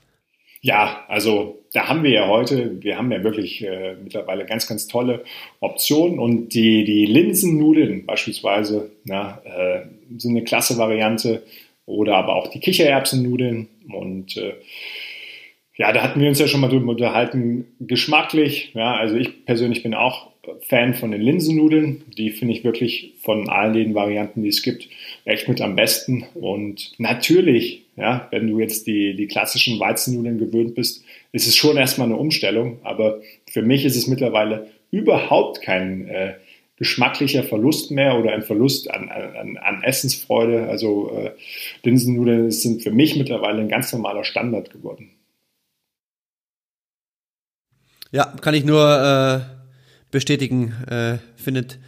[0.60, 4.88] Ja, also da haben wir ja heute, wir haben ja wirklich äh, mittlerweile ganz, ganz
[4.88, 5.24] tolle
[5.60, 9.82] Optionen und die, die Linsennudeln beispielsweise na, äh,
[10.16, 11.42] sind eine klasse Variante
[11.86, 14.54] oder aber auch die Kichererbsennudeln und äh,
[15.78, 18.72] ja, da hatten wir uns ja schon mal drüber unterhalten, geschmacklich.
[18.74, 20.28] Ja, also ich persönlich bin auch
[20.62, 22.02] Fan von den Linsennudeln.
[22.16, 24.88] Die finde ich wirklich von all den Varianten, die es gibt,
[25.24, 26.24] echt mit am besten.
[26.34, 31.76] Und natürlich, ja, wenn du jetzt die, die klassischen Weizennudeln gewöhnt bist, ist es schon
[31.76, 32.78] erstmal eine Umstellung.
[32.82, 36.34] Aber für mich ist es mittlerweile überhaupt kein äh,
[36.76, 40.68] geschmacklicher Verlust mehr oder ein Verlust an, an, an Essensfreude.
[40.68, 41.30] Also äh,
[41.84, 45.10] Linsennudeln sind für mich mittlerweile ein ganz normaler Standard geworden.
[48.10, 49.40] Ja, kann ich nur äh,
[50.10, 50.72] bestätigen.
[50.88, 51.78] Äh, findet,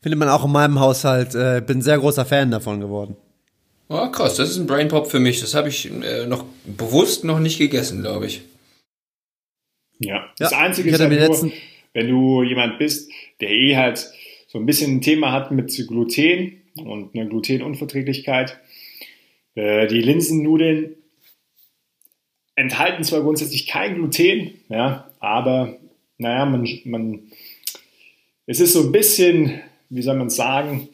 [0.00, 1.34] findet man auch in meinem Haushalt.
[1.34, 3.16] Äh, bin sehr großer Fan davon geworden.
[3.88, 5.40] Oh, krass, das ist ein Brain Pop für mich.
[5.40, 8.42] Das habe ich äh, noch bewusst noch nicht gegessen, glaube ich.
[9.98, 11.52] Ja, das ja, Einzige ist halt nur,
[11.92, 14.10] wenn du jemand bist, der eh halt
[14.46, 18.58] so ein bisschen ein Thema hat mit Gluten und eine Glutenunverträglichkeit.
[19.54, 20.96] Äh, die Linsennudeln
[22.60, 25.76] enthalten zwar grundsätzlich kein Gluten, ja, aber
[26.18, 27.22] naja, man, man,
[28.46, 30.88] es ist so ein bisschen, wie soll man sagen,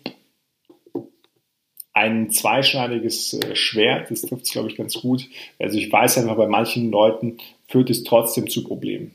[1.93, 4.11] ein zweischneidiges äh, Schwert.
[4.11, 5.29] Das trifft es, glaube ich, ganz gut.
[5.59, 7.39] Also ich weiß einfach, bei manchen Leuten
[7.69, 9.13] führt es trotzdem zu Problemen.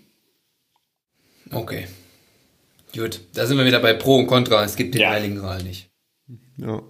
[1.52, 1.88] Okay.
[2.94, 4.64] Gut, da sind wir wieder bei Pro und Contra.
[4.64, 5.12] Es gibt den ja.
[5.12, 5.90] Heiligen Gral nicht.
[6.58, 6.82] Ja.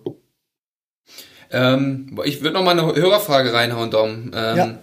[1.51, 4.31] Ähm, ich würde noch mal eine Hörerfrage reinhauen, Dom.
[4.33, 4.79] Ähm, ja.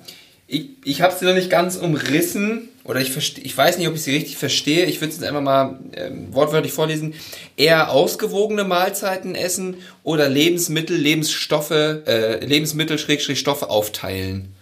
[0.51, 4.03] Ich, ich habe sie noch nicht ganz umrissen oder ich ich weiß nicht, ob ich
[4.03, 4.87] sie richtig verstehe.
[4.87, 7.15] Ich würde es jetzt einfach mal ähm, wortwörtlich vorlesen.
[7.59, 14.55] Eher ausgewogene Mahlzeiten essen oder Lebensmittel, Lebensstoffe, äh, Lebensmittel, Schrägstrich Stoffe aufteilen.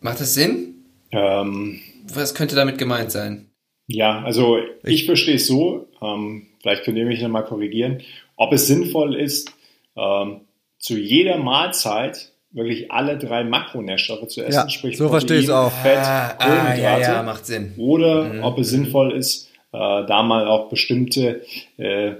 [0.00, 0.74] Macht das Sinn?
[1.12, 1.80] Ähm,
[2.12, 3.50] Was könnte damit gemeint sein?
[3.86, 8.02] Ja, also ich verstehe es so, ähm, vielleicht könnt ihr mich nochmal korrigieren,
[8.34, 9.52] ob es sinnvoll ist,
[9.96, 10.40] ähm,
[10.80, 15.70] zu jeder Mahlzeit wirklich alle drei Makronährstoffe zu essen, ja, sprich so verstehe ich auch.
[15.70, 16.86] Fett, ah, Kohlenhydrate.
[16.86, 17.74] Ah, ja, ja, macht Sinn.
[17.76, 18.42] Oder mhm.
[18.42, 21.42] ob es sinnvoll ist, äh, da mal auch bestimmte
[21.76, 22.12] äh,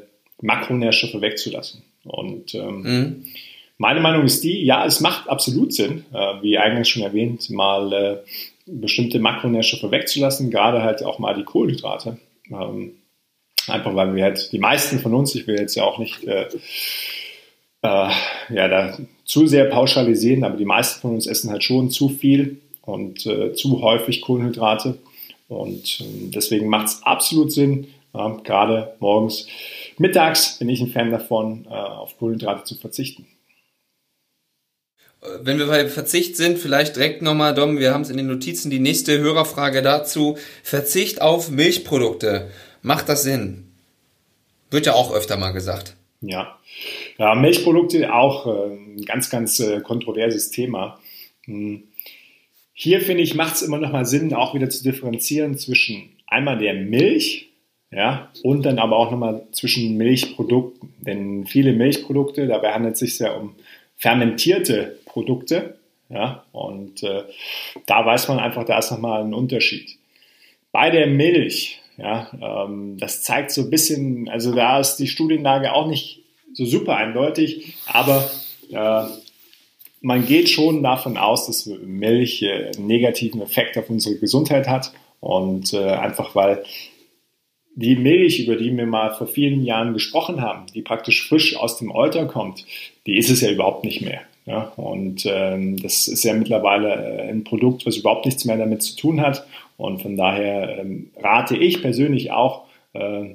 [0.43, 1.82] Makronährstoffe wegzulassen.
[2.05, 3.24] Und ähm, mhm.
[3.78, 7.93] meine Meinung ist die, ja, es macht absolut Sinn, äh, wie eingangs schon erwähnt, mal
[7.93, 8.16] äh,
[8.66, 12.18] bestimmte Makronährstoffe wegzulassen, gerade halt auch mal die Kohlenhydrate.
[12.51, 12.93] Ähm,
[13.68, 16.24] einfach weil wir halt, die meisten von uns, ich will jetzt ja auch nicht
[17.87, 18.11] äh, äh,
[18.55, 22.61] ja, da zu sehr pauschalisieren, aber die meisten von uns essen halt schon zu viel
[22.82, 24.99] und äh, zu häufig Kohlenhydrate.
[25.49, 29.47] Und äh, deswegen macht es absolut Sinn, äh, gerade morgens,
[29.99, 33.26] mittags bin ich ein Fan davon, äh, auf Kohlenhydrate zu verzichten.
[35.41, 38.70] Wenn wir bei Verzicht sind, vielleicht direkt nochmal, Dom, wir haben es in den Notizen,
[38.70, 40.37] die nächste Hörerfrage dazu.
[40.62, 42.51] Verzicht auf Milchprodukte.
[42.82, 43.72] Macht das Sinn?
[44.70, 45.97] Wird ja auch öfter mal gesagt.
[46.20, 46.57] Ja,
[47.18, 50.98] ja, Milchprodukte auch äh, ein ganz, ganz äh, kontroverses Thema.
[51.44, 51.84] Hm.
[52.72, 56.58] Hier finde ich, macht es immer noch mal Sinn, auch wieder zu differenzieren zwischen einmal
[56.58, 57.48] der Milch,
[57.90, 60.92] ja, und dann aber auch nochmal zwischen Milchprodukten.
[60.98, 63.54] Denn viele Milchprodukte, dabei handelt es sich ja um
[63.96, 67.22] fermentierte Produkte, ja, und äh,
[67.86, 69.98] da weiß man einfach, da ist nochmal ein Unterschied.
[70.70, 75.72] Bei der Milch, ja, ähm, das zeigt so ein bisschen, also da ist die Studienlage
[75.72, 76.22] auch nicht
[76.57, 78.30] so super eindeutig, aber
[78.70, 79.04] äh,
[80.00, 84.92] man geht schon davon aus, dass Milch äh, einen negativen Effekt auf unsere Gesundheit hat
[85.20, 86.64] und äh, einfach weil
[87.74, 91.76] die Milch, über die wir mal vor vielen Jahren gesprochen haben, die praktisch frisch aus
[91.76, 92.64] dem Euter kommt,
[93.07, 94.22] die ist es ja überhaupt nicht mehr.
[94.46, 98.82] Ja, und ähm, das ist ja mittlerweile äh, ein Produkt, was überhaupt nichts mehr damit
[98.82, 99.44] zu tun hat.
[99.76, 103.34] Und von daher ähm, rate ich persönlich auch äh,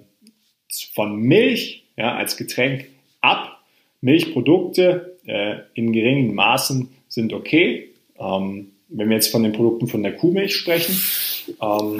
[0.93, 2.87] von Milch ja, als Getränk
[3.21, 3.59] ab.
[4.01, 7.89] Milchprodukte äh, in geringen Maßen sind okay.
[8.19, 10.99] Ähm, wenn wir jetzt von den Produkten von der Kuhmilch sprechen,
[11.61, 11.99] ähm,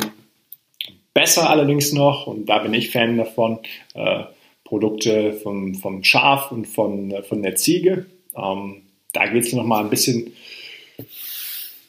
[1.14, 3.60] Besser allerdings noch, und da bin ich Fan davon,
[3.94, 4.24] äh,
[4.64, 8.06] Produkte vom, vom Schaf und von, äh, von der Ziege.
[8.36, 10.32] Ähm, da geht es nochmal ein bisschen,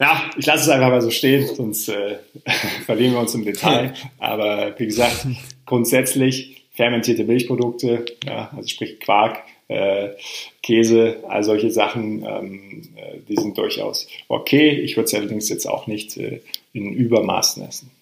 [0.01, 2.16] ja, ich lasse es einfach mal so stehen, sonst äh,
[2.85, 3.95] verlieren wir uns im Detail.
[4.18, 5.24] Aber wie gesagt,
[5.66, 10.16] grundsätzlich fermentierte Milchprodukte, ja, also sprich Quark, äh,
[10.64, 14.70] Käse, all solche Sachen, ähm, äh, die sind durchaus okay.
[14.80, 16.41] Ich würde es allerdings jetzt auch nicht äh,
[16.72, 17.93] in Übermaßen essen.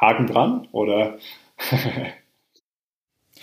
[0.00, 1.18] Haken dran oder?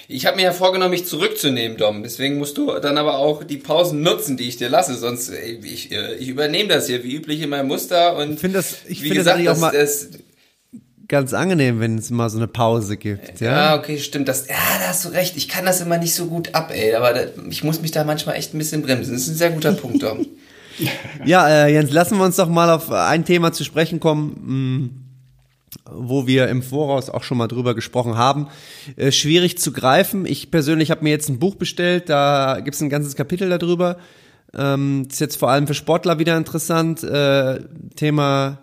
[0.07, 2.03] ich habe mir ja vorgenommen, mich zurückzunehmen, Dom.
[2.03, 4.95] Deswegen musst du dann aber auch die Pausen nutzen, die ich dir lasse.
[4.95, 8.39] Sonst ey, ich, äh, ich übernehme das hier wie üblich in meinem Muster und ich
[8.39, 10.09] finde das, ich finde das, auch mal das,
[11.07, 13.39] ganz angenehm, wenn es mal so eine Pause gibt.
[13.39, 14.27] Ja, ja okay, stimmt.
[14.27, 15.37] Das, ja, da hast du recht.
[15.37, 16.95] Ich kann das immer nicht so gut ab, ey.
[16.95, 19.13] Aber da, ich muss mich da manchmal echt ein bisschen bremsen.
[19.13, 20.25] Das ist ein sehr guter Punkt, Dom.
[21.25, 24.35] ja, äh, Jens, lassen wir uns doch mal auf ein Thema zu sprechen kommen.
[24.45, 25.02] Hm
[25.89, 28.47] wo wir im Voraus auch schon mal drüber gesprochen haben.
[28.95, 30.26] Äh, schwierig zu greifen.
[30.26, 33.97] Ich persönlich habe mir jetzt ein Buch bestellt, da gibt es ein ganzes Kapitel darüber.
[34.53, 37.03] Ähm, ist jetzt vor allem für Sportler wieder interessant.
[37.03, 37.61] Äh,
[37.95, 38.59] Thema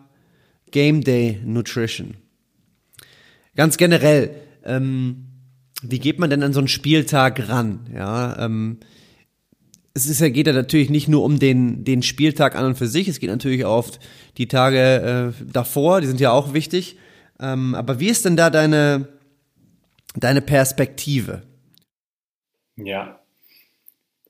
[0.71, 2.15] Game Day Nutrition.
[3.57, 4.31] Ganz generell,
[4.65, 5.27] ähm,
[5.83, 7.81] wie geht man denn an so einen Spieltag ran?
[7.95, 8.79] Ja, ähm,
[9.95, 12.87] es ist ja, geht ja natürlich nicht nur um den, den Spieltag an und für
[12.87, 14.01] sich, es geht natürlich auch oft
[14.37, 16.97] die Tage äh, davor, die sind ja auch wichtig.
[17.41, 19.09] Ähm, aber wie ist denn da deine,
[20.15, 21.43] deine Perspektive?
[22.77, 23.21] Ja.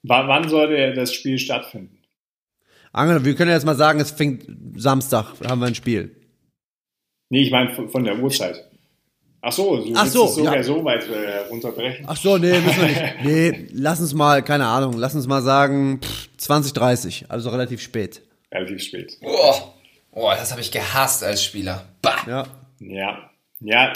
[0.03, 1.99] W wann sollte das Spiel stattfinden?
[2.93, 4.47] Angel, wir können jetzt mal sagen, es fängt
[4.77, 6.17] Samstag, haben wir ein Spiel.
[7.29, 8.70] Nee, ich meine von, von der Uhrzeit.
[9.43, 10.63] Ach so, du Ach so, sogar ja.
[10.63, 12.05] so weit äh, runterbrechen.
[12.07, 13.03] Ach so, nee, müssen wir nicht.
[13.25, 18.21] Nee, lass uns mal, keine Ahnung, lass uns mal sagen pff, 2030, also relativ spät.
[18.53, 19.17] Relativ spät.
[19.23, 19.55] Oh,
[20.13, 21.87] oh das habe ich gehasst als Spieler.
[22.03, 22.17] Bah.
[22.27, 22.47] Ja.
[22.81, 23.31] Ja,
[23.61, 23.93] ja,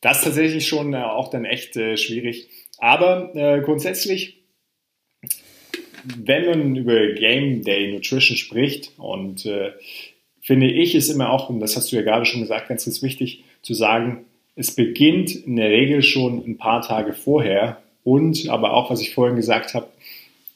[0.00, 2.48] das ist tatsächlich schon äh, auch dann echt äh, schwierig.
[2.78, 4.44] Aber äh, grundsätzlich,
[6.04, 9.72] wenn man über Game Day Nutrition spricht und äh,
[10.40, 13.02] finde ich es immer auch, und das hast du ja gerade schon gesagt, ganz, ganz
[13.02, 14.26] wichtig zu sagen,
[14.56, 19.14] es beginnt in der Regel schon ein paar Tage vorher und aber auch, was ich
[19.14, 19.88] vorhin gesagt habe,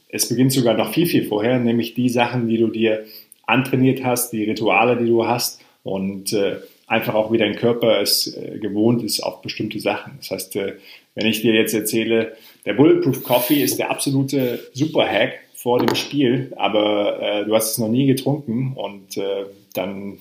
[0.09, 3.05] es beginnt sogar noch viel, viel vorher, nämlich die Sachen, die du dir
[3.47, 8.35] antrainiert hast, die Rituale, die du hast und äh, einfach auch wie dein Körper es
[8.37, 10.15] äh, gewohnt ist auf bestimmte Sachen.
[10.19, 10.75] Das heißt, äh,
[11.15, 16.53] wenn ich dir jetzt erzähle, der Bulletproof Coffee ist der absolute Super-Hack vor dem Spiel,
[16.57, 19.45] aber äh, du hast es noch nie getrunken und äh,
[19.75, 20.19] dann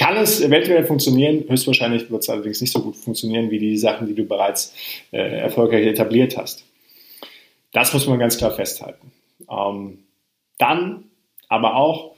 [0.00, 1.44] kann es eventuell funktionieren.
[1.46, 4.74] Höchstwahrscheinlich wird es allerdings nicht so gut funktionieren wie die Sachen, die du bereits
[5.10, 6.64] äh, erfolgreich etabliert hast.
[7.74, 9.12] Das muss man ganz klar festhalten.
[9.50, 9.98] Ähm,
[10.56, 11.04] dann
[11.50, 12.16] aber auch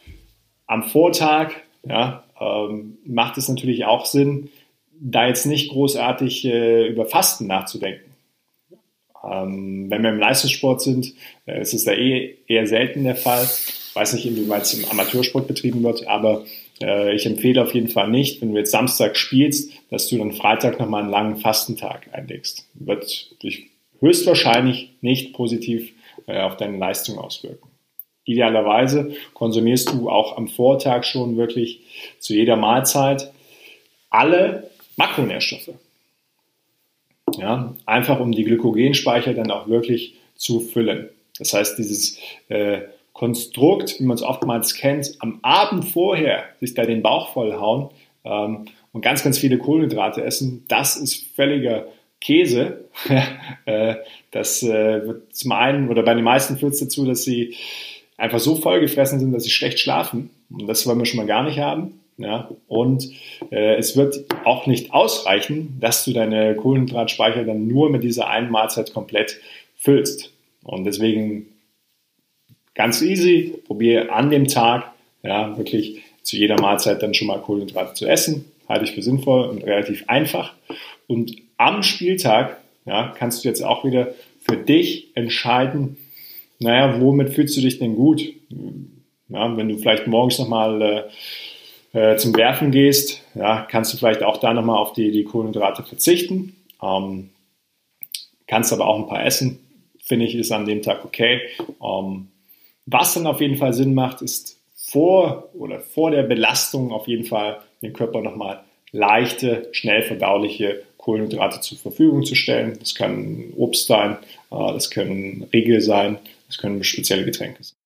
[0.68, 1.54] am Vortag,
[1.84, 4.50] ja, ähm, macht es natürlich auch Sinn,
[5.00, 8.12] da jetzt nicht großartig äh, über Fasten nachzudenken.
[9.28, 11.14] Ähm, wenn wir im Leistungssport sind,
[11.46, 13.42] äh, ist es da eh eher selten der Fall.
[13.42, 16.44] Ich weiß nicht, inwieweit es im Amateursport betrieben wird, aber
[16.82, 20.32] äh, ich empfehle auf jeden Fall nicht, wenn du jetzt Samstag spielst, dass du dann
[20.32, 22.68] Freitag nochmal einen langen Fastentag einlegst.
[22.74, 23.70] Wird dich
[24.00, 25.92] höchstwahrscheinlich nicht positiv
[26.26, 27.68] äh, auf deine Leistung auswirken.
[28.24, 31.80] Idealerweise konsumierst du auch am Vortag schon wirklich
[32.18, 33.32] zu jeder Mahlzeit
[34.10, 35.74] alle Makronährstoffe.
[37.36, 41.08] Ja, einfach um die Glykogenspeicher dann auch wirklich zu füllen.
[41.38, 42.18] Das heißt, dieses
[42.48, 42.82] äh,
[43.12, 47.90] Konstrukt, wie man es oftmals kennt, am Abend vorher sich da den Bauch vollhauen
[48.24, 51.86] ähm, und ganz, ganz viele Kohlenhydrate essen, das ist völliger
[52.20, 52.84] Käse.
[53.66, 53.96] äh,
[54.30, 57.54] das äh, wird zum einen oder bei den meisten führt es dazu, dass sie
[58.16, 60.30] einfach so vollgefressen sind, dass sie schlecht schlafen.
[60.50, 61.98] Und das wollen wir schon mal gar nicht haben.
[62.18, 63.10] Ja, und
[63.50, 68.50] äh, es wird auch nicht ausreichen, dass du deine Kohlenhydratspeicher dann nur mit dieser einen
[68.50, 69.40] Mahlzeit komplett
[69.76, 70.30] füllst.
[70.62, 71.48] Und deswegen
[72.74, 74.92] ganz easy, probiere an dem Tag
[75.22, 78.44] ja, wirklich zu jeder Mahlzeit dann schon mal Kohlenhydrate zu essen.
[78.68, 80.54] Halte ich für sinnvoll und relativ einfach.
[81.06, 85.96] Und am Spieltag ja, kannst du jetzt auch wieder für dich entscheiden,
[86.58, 88.22] naja, womit fühlst du dich denn gut?
[89.28, 91.10] Ja, wenn du vielleicht morgens nochmal
[91.92, 95.24] äh, äh, zum Werfen gehst, ja, kannst du vielleicht auch da nochmal auf die, die
[95.24, 96.54] Kohlenhydrate verzichten.
[96.82, 97.30] Ähm,
[98.46, 99.58] kannst aber auch ein paar essen,
[100.04, 101.40] finde ich, ist an dem Tag okay.
[101.82, 102.28] Ähm,
[102.86, 107.24] was dann auf jeden Fall Sinn macht, ist vor oder vor der Belastung auf jeden
[107.24, 108.62] Fall den Körper nochmal
[108.92, 112.78] leichte, schnell verdauliche Kohlenhydrate zur Verfügung zu stellen.
[112.78, 114.18] Das kann Obst sein,
[114.50, 117.76] äh, das können Riegel sein, das können spezielle Getränke sein.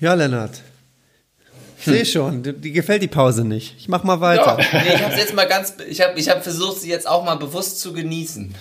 [0.00, 0.60] Ja, Lennart.
[1.78, 3.76] Ich sehe schon, die, die gefällt die Pause nicht.
[3.78, 4.58] Ich mach mal weiter.
[4.58, 4.82] Ja.
[4.82, 7.36] Nee, ich habe jetzt mal ganz, ich habe ich hab versucht, sie jetzt auch mal
[7.36, 8.54] bewusst zu genießen.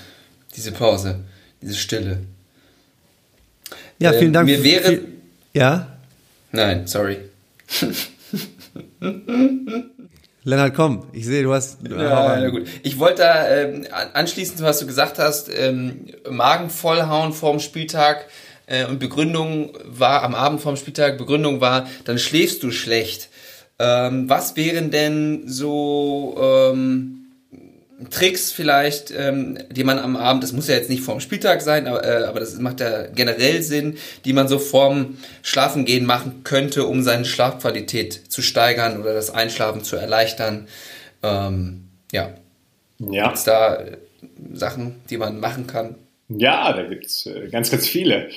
[0.55, 1.19] Diese Pause,
[1.61, 2.19] diese Stille.
[3.99, 4.49] Ja, vielen Dank.
[4.49, 4.89] Ähm, mir wäre.
[4.89, 5.07] Viel,
[5.53, 5.87] ja?
[6.51, 7.17] Nein, sorry.
[10.43, 11.77] Lennart, komm, ich sehe, du hast.
[11.87, 12.67] Ja, ja gut.
[12.81, 18.25] Ich wollte da ähm, anschließend, was du gesagt hast, ähm, Magen vollhauen vorm Spieltag
[18.65, 23.29] äh, und Begründung war am Abend vorm Spieltag, Begründung war, dann schläfst du schlecht.
[23.77, 27.20] Ähm, was wären denn so ähm,
[28.09, 31.87] Tricks vielleicht, ähm, die man am Abend, das muss ja jetzt nicht vorm Spieltag sein,
[31.87, 36.85] aber, äh, aber das macht ja generell Sinn, die man so vorm Schlafengehen machen könnte,
[36.85, 40.67] um seine Schlafqualität zu steigern oder das Einschlafen zu erleichtern.
[41.21, 42.33] Ähm, ja.
[42.99, 43.23] ja.
[43.25, 43.97] Gibt es da äh,
[44.53, 45.95] Sachen, die man machen kann?
[46.29, 48.29] Ja, da gibt es äh, ganz, ganz viele.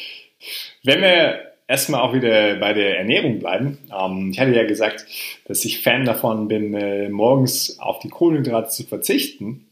[0.82, 3.78] Wenn wir erstmal auch wieder bei der Ernährung bleiben.
[3.92, 5.06] Ähm, ich hatte ja gesagt,
[5.46, 9.66] dass ich Fan davon bin, äh, morgens auf die Kohlenhydrate zu verzichten.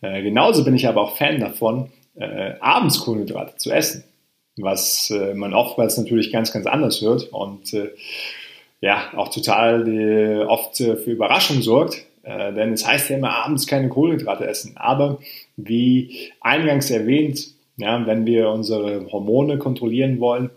[0.00, 4.04] Äh, genauso bin ich aber auch Fan davon, äh, abends Kohlenhydrate zu essen.
[4.56, 7.90] Was äh, man oftmals natürlich ganz, ganz anders hört und äh,
[8.80, 12.04] ja, auch total äh, oft für Überraschung sorgt.
[12.24, 14.76] denn es heißt ja immer abends keine Kohlenhydrate essen.
[14.76, 15.18] Aber
[15.56, 20.50] wie eingangs erwähnt, ja, wenn wir unsere Hormone kontrollieren wollen,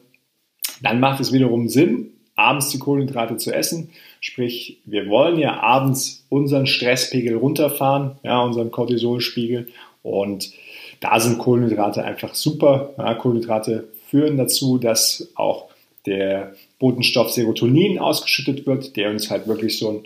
[0.81, 3.89] dann macht es wiederum Sinn, abends die Kohlenhydrate zu essen.
[4.21, 9.67] Sprich, wir wollen ja abends unseren Stresspegel runterfahren, ja, unseren Cortisolspiegel.
[10.03, 10.51] Und
[10.99, 12.93] da sind Kohlenhydrate einfach super.
[12.97, 15.69] Ja, Kohlenhydrate führen dazu, dass auch
[16.05, 19.99] der Botenstoff Serotonin ausgeschüttet wird, der uns halt wirklich so ein,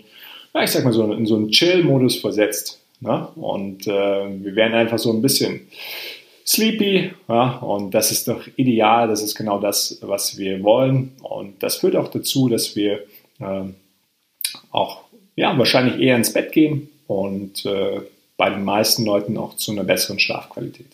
[0.54, 2.80] ja, ich sag mal so in so einen Chill-Modus versetzt.
[3.00, 3.28] Ne?
[3.36, 5.68] Und äh, wir werden einfach so ein bisschen
[6.46, 7.12] sleepy.
[7.28, 9.08] Ja, und das ist doch ideal.
[9.08, 11.12] Das ist genau das, was wir wollen.
[11.22, 13.04] Und das führt auch dazu, dass wir
[13.40, 13.64] äh,
[14.70, 15.04] auch
[15.36, 18.00] ja, wahrscheinlich eher ins Bett gehen und äh,
[18.36, 20.86] bei den meisten Leuten auch zu einer besseren Schlafqualität.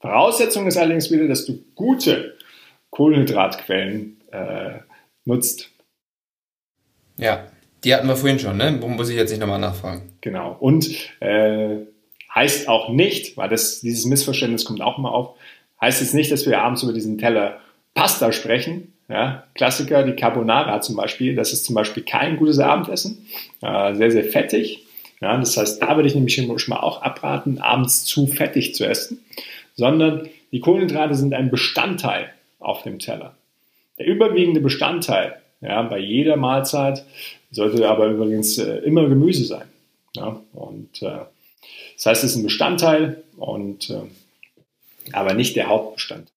[0.00, 2.36] Voraussetzung ist allerdings wieder, dass du gute
[2.90, 4.78] Kohlenhydratquellen äh,
[5.24, 5.70] nutzt.
[7.16, 7.46] Ja,
[7.84, 8.72] die hatten wir vorhin schon, ne?
[8.72, 10.12] Muss ich jetzt nicht nochmal nachfragen.
[10.20, 10.56] Genau.
[10.58, 10.88] Und
[11.20, 11.78] äh,
[12.34, 15.36] Heißt auch nicht, weil das, dieses Missverständnis kommt auch immer auf,
[15.80, 17.60] heißt jetzt nicht, dass wir abends über diesen Teller
[17.94, 18.92] Pasta sprechen.
[19.08, 23.26] Ja, Klassiker, die Carbonara zum Beispiel, das ist zum Beispiel kein gutes Abendessen,
[23.60, 24.86] äh, sehr, sehr fettig.
[25.20, 28.86] Ja, das heißt, da würde ich nämlich schon mal auch abraten, abends zu fettig zu
[28.86, 29.22] essen,
[29.76, 33.34] sondern die Kohlenhydrate sind ein Bestandteil auf dem Teller.
[33.98, 37.04] Der überwiegende Bestandteil ja, bei jeder Mahlzeit
[37.50, 39.66] sollte aber übrigens äh, immer Gemüse sein.
[40.16, 41.20] Ja, und äh,
[41.96, 44.02] das heißt, es ist ein Bestandteil und äh,
[45.12, 46.32] aber nicht der Hauptbestand.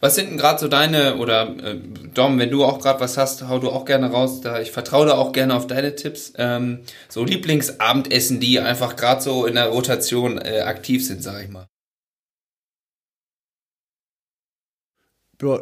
[0.00, 1.78] Was sind denn gerade so deine, oder äh,
[2.12, 5.06] Dom, wenn du auch gerade was hast, hau du auch gerne raus, da ich vertraue
[5.06, 6.34] da auch gerne auf deine Tipps.
[6.36, 11.48] Ähm, so Lieblingsabendessen, die einfach gerade so in der Rotation äh, aktiv sind, sag ich
[11.48, 11.66] mal.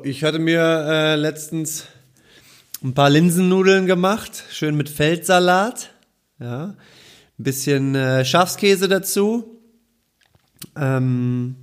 [0.04, 1.86] ich hatte mir äh, letztens
[2.82, 5.90] ein paar Linsennudeln gemacht, schön mit Feldsalat.
[6.38, 6.74] Ja,
[7.42, 9.60] bisschen äh, Schafskäse dazu,
[10.76, 11.56] ähm,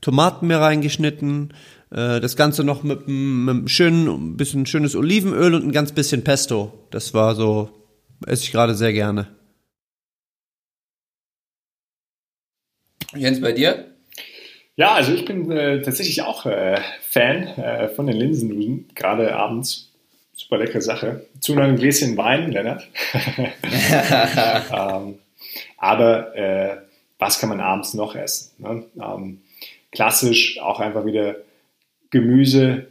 [0.00, 1.54] Tomaten mir reingeschnitten,
[1.90, 6.86] äh, das Ganze noch mit, einem schönen, bisschen schönes Olivenöl und ein ganz bisschen Pesto.
[6.90, 7.70] Das war so,
[8.26, 9.28] esse ich gerade sehr gerne.
[13.14, 13.94] Jens, bei dir?
[14.76, 19.93] Ja, also ich bin äh, tatsächlich auch äh, Fan äh, von den Linsennudeln, gerade abends.
[20.34, 21.26] Super leckere Sache.
[21.40, 22.88] Zu einem Gläschen Wein, Lennart.
[24.72, 25.18] ähm,
[25.78, 26.76] aber äh,
[27.18, 28.50] was kann man abends noch essen?
[28.58, 28.84] Ne?
[29.00, 29.40] Ähm,
[29.92, 31.36] klassisch auch einfach wieder
[32.10, 32.86] Gemüse,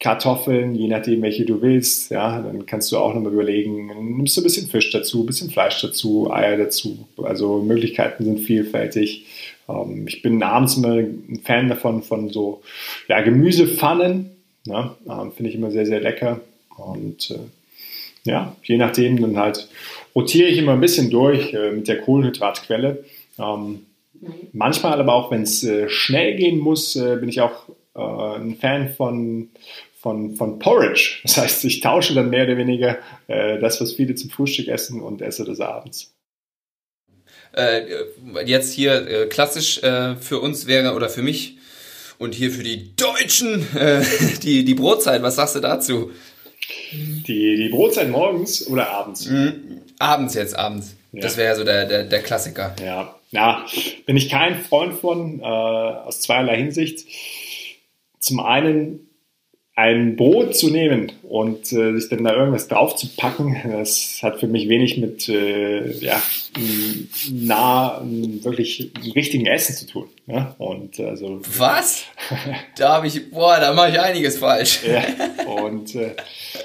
[0.00, 2.10] Kartoffeln, je nachdem, welche du willst.
[2.10, 5.50] Ja, dann kannst du auch nochmal überlegen, nimmst du ein bisschen Fisch dazu, ein bisschen
[5.50, 7.06] Fleisch dazu, Eier dazu.
[7.22, 9.26] Also Möglichkeiten sind vielfältig.
[9.68, 12.62] Ähm, ich bin abends immer ein Fan davon, von so
[13.08, 14.30] ja, Gemüsepfannen.
[14.66, 14.90] Ne?
[15.08, 16.40] Ähm, Finde ich immer sehr, sehr lecker.
[16.80, 17.38] Und äh,
[18.24, 19.68] ja, je nachdem dann halt
[20.14, 23.04] rotiere ich immer ein bisschen durch äh, mit der Kohlenhydratquelle.
[23.38, 23.86] Ähm,
[24.52, 28.00] manchmal aber auch, wenn es äh, schnell gehen muss, äh, bin ich auch äh,
[28.38, 29.48] ein Fan von,
[30.00, 31.20] von, von Porridge.
[31.22, 35.00] Das heißt, ich tausche dann mehr oder weniger äh, das, was viele zum Frühstück essen
[35.00, 36.12] und esse das abends.
[37.52, 37.82] Äh,
[38.44, 41.56] jetzt hier äh, klassisch äh, für uns wäre oder für mich
[42.18, 43.66] und hier für die Deutschen
[44.42, 45.22] die, die Brotzeit.
[45.22, 46.10] Was sagst du dazu?
[46.92, 49.26] Die, die Brotzeit morgens oder abends?
[49.26, 49.82] Mhm.
[49.98, 50.96] Abends jetzt, abends.
[51.12, 51.20] Ja.
[51.20, 52.74] Das wäre ja so der, der, der Klassiker.
[52.84, 53.64] Ja, ja,
[54.06, 57.06] bin ich kein Freund von, äh, aus zweierlei Hinsicht.
[58.18, 59.10] Zum einen
[59.80, 64.38] ein Brot zu nehmen und äh, sich dann da irgendwas drauf zu packen, das hat
[64.38, 66.20] für mich wenig mit äh, ja,
[67.30, 70.08] nah wirklich richtigen Essen zu tun.
[70.26, 70.54] Ja?
[70.58, 72.04] Und also was?
[72.76, 74.80] da habe ich, boah, da mache ich einiges falsch.
[74.86, 75.02] ja,
[75.50, 76.14] und äh,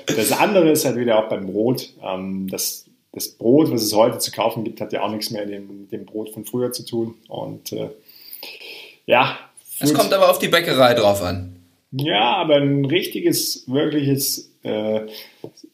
[0.07, 1.89] das andere ist halt wieder auch beim Brot.
[2.03, 5.45] Ähm, das, das Brot, was es heute zu kaufen gibt, hat ja auch nichts mehr
[5.45, 7.15] mit dem, dem Brot von früher zu tun.
[7.27, 7.89] Und äh,
[9.05, 9.37] ja.
[9.79, 11.55] Es kommt aber auf die Bäckerei drauf an.
[11.91, 15.01] Ja, aber ein richtiges, wirkliches äh,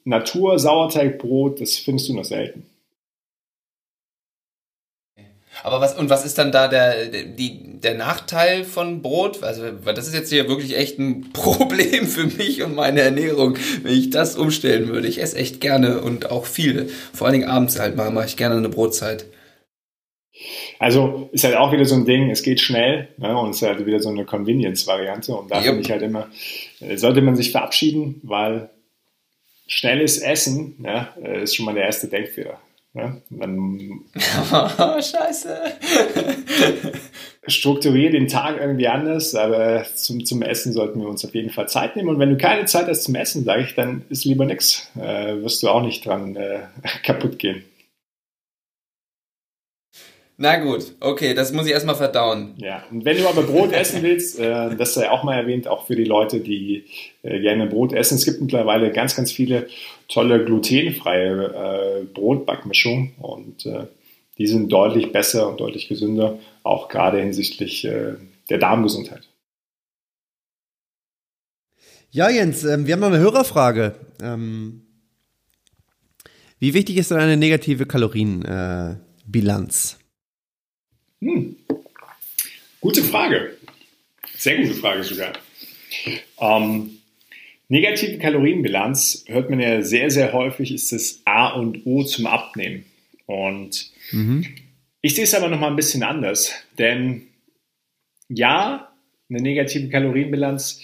[0.04, 2.66] Natur-Sauerteigbrot, das findest du noch selten.
[5.64, 9.44] Aber was, und was ist dann da der, die, der Nachteil von Brot?
[9.44, 13.58] Also, weil das ist jetzt hier wirklich echt ein Problem für mich und meine Ernährung,
[13.84, 15.08] wenn ich das umstellen würde.
[15.08, 16.90] Ich esse echt gerne und auch viel.
[17.14, 19.26] Vor allen Dingen abends halt mal, mache ich gerne eine Brotzeit.
[20.80, 23.68] Also ist halt auch wieder so ein Ding, es geht schnell ne, und es ist
[23.68, 25.66] halt wieder so eine Convenience-Variante und da yep.
[25.66, 26.30] finde ich halt immer,
[26.80, 28.70] äh, sollte man sich verabschieden, weil
[29.68, 32.60] schnelles Essen ja, äh, ist schon mal der erste Denkfehler.
[32.94, 33.22] Ne?
[33.30, 35.62] Dann Scheiße.
[37.48, 41.70] strukturiere den Tag irgendwie anders, aber zum, zum Essen sollten wir uns auf jeden Fall
[41.70, 42.10] Zeit nehmen.
[42.10, 44.92] Und wenn du keine Zeit hast zum Essen, sage ich, dann ist lieber nichts.
[45.00, 46.60] Äh, wirst du auch nicht dran äh,
[47.04, 47.64] kaputt gehen.
[50.42, 52.56] Na gut, okay, das muss ich erstmal verdauen.
[52.58, 55.86] Ja, und wenn du aber Brot essen willst, äh, das sei auch mal erwähnt, auch
[55.86, 56.86] für die Leute, die
[57.22, 58.16] äh, gerne Brot essen.
[58.16, 59.68] Es gibt mittlerweile ganz, ganz viele
[60.08, 63.86] tolle glutenfreie äh, Brotbackmischungen und äh,
[64.40, 68.14] die sind deutlich besser und deutlich gesünder, auch gerade hinsichtlich äh,
[68.50, 69.30] der Darmgesundheit.
[72.10, 73.94] Ja, Jens, ähm, wir haben noch eine Hörerfrage.
[74.20, 74.88] Ähm,
[76.58, 80.00] wie wichtig ist denn eine negative Kalorienbilanz?
[81.22, 81.56] Hm.
[82.80, 83.58] Gute Frage.
[84.38, 85.34] Sehr gute Frage sogar.
[86.40, 86.98] Ähm,
[87.70, 92.86] negative Kalorienbilanz hört man ja sehr, sehr häufig, ist das A und O zum Abnehmen.
[93.28, 94.46] Und mhm.
[95.02, 97.28] ich sehe es aber nochmal ein bisschen anders, denn
[98.28, 98.92] ja,
[99.30, 100.82] eine negative Kalorienbilanz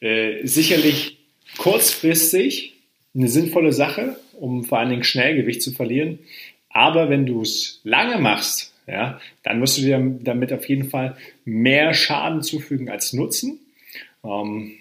[0.00, 1.18] äh, sicherlich
[1.58, 2.74] kurzfristig
[3.14, 6.20] eine sinnvolle Sache, um vor allen Dingen schnell Gewicht zu verlieren.
[6.68, 11.16] Aber wenn du es lange machst, ja, dann wirst du dir damit auf jeden Fall
[11.44, 13.60] mehr Schaden zufügen als Nutzen.
[14.24, 14.72] Ähm,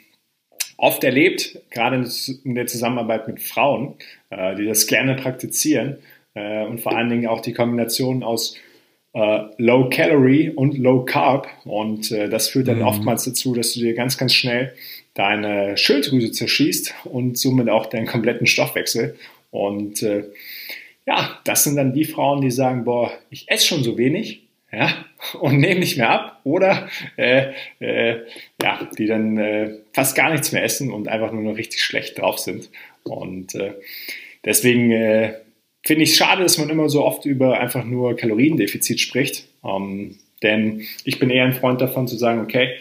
[0.78, 2.04] oft erlebt, gerade
[2.44, 3.96] in der Zusammenarbeit mit Frauen,
[4.30, 5.98] äh, die das gerne praktizieren
[6.34, 8.58] äh, und vor allen Dingen auch die Kombination aus
[9.14, 12.86] äh, Low Calorie und Low Carb und äh, das führt dann mhm.
[12.86, 14.74] oftmals dazu, dass du dir ganz, ganz schnell
[15.14, 19.16] deine Schilddrüse zerschießt und somit auch deinen kompletten Stoffwechsel
[19.52, 20.26] und äh,
[21.10, 24.94] ja, das sind dann die Frauen, die sagen, boah, ich esse schon so wenig, ja,
[25.40, 26.88] und nehme nicht mehr ab, oder
[27.18, 27.48] äh,
[27.80, 28.20] äh,
[28.62, 32.20] ja, die dann äh, fast gar nichts mehr essen und einfach nur noch richtig schlecht
[32.20, 32.70] drauf sind.
[33.04, 33.74] Und äh,
[34.46, 35.34] deswegen äh,
[35.84, 39.48] finde ich es schade, dass man immer so oft über einfach nur Kaloriendefizit spricht.
[39.66, 42.76] Ähm, denn ich bin eher ein Freund davon zu sagen, okay,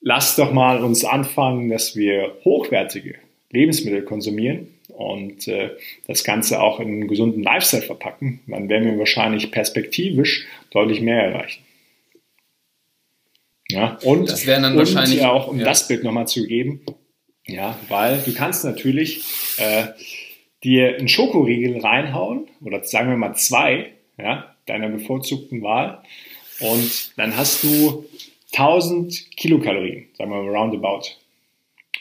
[0.00, 3.14] lass doch mal uns anfangen, dass wir hochwertige
[3.52, 5.70] Lebensmittel konsumieren und äh,
[6.06, 11.22] das Ganze auch in einen gesunden Lifestyle verpacken, dann werden wir wahrscheinlich perspektivisch deutlich mehr
[11.22, 11.62] erreichen.
[13.68, 15.64] Ja, und, das wären dann wahrscheinlich, ja auch um ja.
[15.64, 16.80] das Bild nochmal zu geben,
[17.46, 19.22] ja, weil du kannst natürlich
[19.58, 19.88] äh,
[20.64, 26.02] dir einen Schokoriegel reinhauen oder sagen wir mal zwei, ja, deiner bevorzugten Wahl
[26.60, 28.06] und dann hast du
[28.52, 31.08] 1000 Kilokalorien, sagen wir mal roundabout.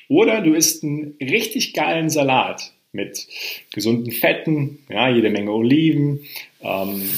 [0.07, 3.27] Oder du isst einen richtig geilen Salat mit
[3.73, 6.21] gesunden Fetten, ja, jede Menge Oliven.
[6.61, 7.09] Ähm,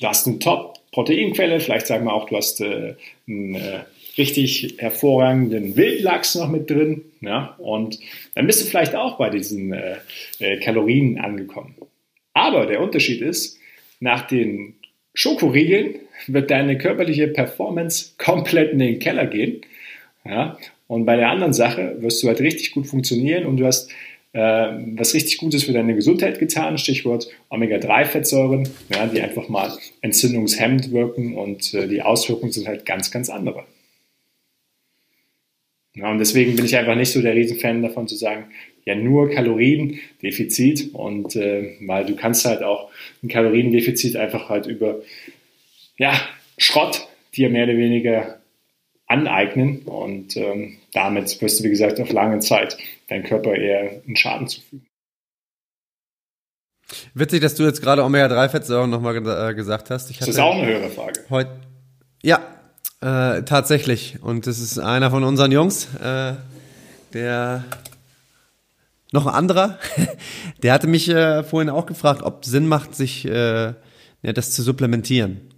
[0.00, 2.94] du hast eine Top-Proteinquelle, vielleicht sagen wir auch, du hast äh,
[3.26, 3.80] einen äh,
[4.18, 7.04] richtig hervorragenden Wildlachs noch mit drin.
[7.20, 7.98] Ja, und
[8.34, 9.96] dann bist du vielleicht auch bei diesen äh,
[10.38, 11.74] äh, Kalorien angekommen.
[12.34, 13.58] Aber der Unterschied ist,
[14.00, 14.74] nach den
[15.14, 15.96] Schokoriegeln
[16.26, 19.62] wird deine körperliche Performance komplett in den Keller gehen.
[20.24, 20.56] Ja?
[20.86, 23.90] Und bei der anderen Sache wirst du halt richtig gut funktionieren und du hast
[24.32, 30.92] äh, was richtig Gutes für deine Gesundheit getan, Stichwort Omega-3-Fettsäuren, ja, die einfach mal entzündungshemmend
[30.92, 33.64] wirken und äh, die Auswirkungen sind halt ganz, ganz andere.
[35.94, 38.46] Ja, und deswegen bin ich einfach nicht so der Riesenfan davon zu sagen,
[38.84, 42.90] ja nur Kaloriendefizit und äh, weil du kannst halt auch
[43.22, 45.02] ein Kaloriendefizit einfach halt über
[45.98, 46.18] ja,
[46.56, 48.40] Schrott dir mehr oder weniger
[49.06, 52.78] aneignen und ähm, damit wirst du, wie gesagt, auf lange Zeit
[53.08, 54.86] deinem Körper eher einen Schaden zufügen.
[57.14, 60.10] Witzig, dass du jetzt gerade Omega-3-Fettsäuren nochmal ge äh, gesagt hast.
[60.10, 61.20] Ich das ist auch eine höhere Frage.
[61.28, 61.48] Heut,
[62.22, 62.40] ja,
[63.00, 64.22] äh, tatsächlich.
[64.22, 66.34] Und das ist einer von unseren Jungs, äh,
[67.12, 67.64] der
[69.12, 69.78] noch ein anderer,
[70.62, 73.74] der hatte mich äh, vorhin auch gefragt, ob Sinn macht, sich äh,
[74.22, 75.50] ja, das zu supplementieren.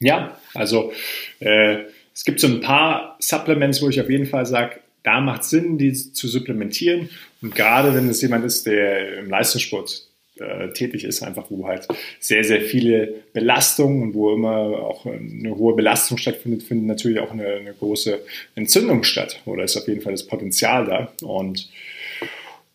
[0.00, 0.92] Ja, also
[1.40, 5.44] äh, es gibt so ein paar Supplements, wo ich auf jeden Fall sage, da macht
[5.44, 7.08] Sinn, die zu supplementieren.
[7.40, 10.06] Und gerade wenn es jemand ist, der im Leistungssport
[10.38, 11.88] äh, tätig ist, einfach wo halt
[12.20, 17.32] sehr, sehr viele Belastungen und wo immer auch eine hohe Belastung stattfindet, findet natürlich auch
[17.32, 18.20] eine, eine große
[18.54, 19.40] Entzündung statt.
[19.44, 21.12] Oder ist auf jeden Fall das Potenzial da.
[21.26, 21.68] Und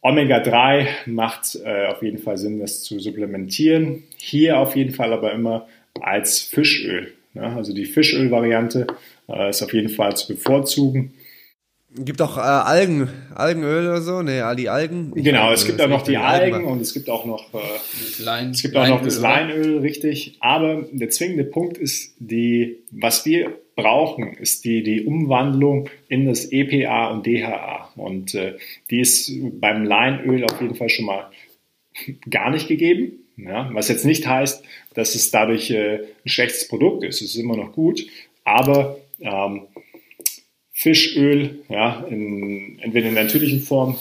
[0.01, 4.03] Omega-3 macht äh, auf jeden Fall Sinn, das zu supplementieren.
[4.17, 5.67] Hier auf jeden Fall aber immer
[5.99, 7.13] als Fischöl.
[7.33, 8.87] Ja, also die Fischöl-Variante
[9.29, 11.13] äh, ist auf jeden Fall zu bevorzugen.
[11.99, 14.21] Gibt auch äh, Algen, Algenöl oder so?
[14.21, 15.13] Nee, die Algen.
[15.15, 18.61] Genau, es gibt auch noch die Algen und es gibt auch noch, äh, Lein, es
[18.61, 20.37] gibt auch noch das Leinöl, richtig.
[20.39, 26.51] Aber der zwingende Punkt ist die, was wir brauchen, ist die, die Umwandlung in das
[26.51, 27.89] EPA und DHA.
[27.95, 28.57] Und äh,
[28.89, 31.29] die ist beim Leinöl auf jeden Fall schon mal
[32.29, 33.23] gar nicht gegeben.
[33.37, 34.63] Ja, was jetzt nicht heißt,
[34.95, 37.21] dass es dadurch äh, ein schlechtes Produkt ist.
[37.21, 38.03] Es ist immer noch gut,
[38.43, 39.67] aber ähm,
[40.79, 43.97] Fischöl, ja, in, entweder in der natürlichen Form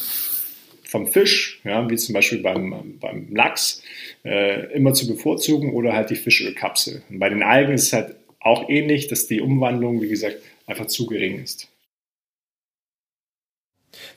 [0.85, 3.83] vom Fisch, ja, wie zum Beispiel beim, beim Lachs,
[4.27, 7.03] äh, immer zu bevorzugen oder halt die Fischölkapsel.
[7.09, 10.87] Und bei den Algen ist es halt auch ähnlich, dass die Umwandlung, wie gesagt, einfach
[10.87, 11.67] zu gering ist.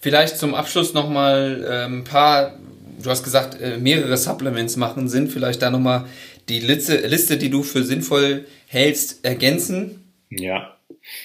[0.01, 2.59] Vielleicht zum Abschluss nochmal äh, ein paar,
[3.01, 5.29] du hast gesagt, äh, mehrere Supplements machen Sinn.
[5.29, 6.09] Vielleicht da nochmal
[6.49, 10.11] die Liste, Liste, die du für sinnvoll hältst, ergänzen.
[10.29, 10.77] Ja,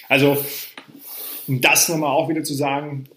[0.07, 0.37] also
[1.47, 3.07] um das nochmal auch wieder zu sagen,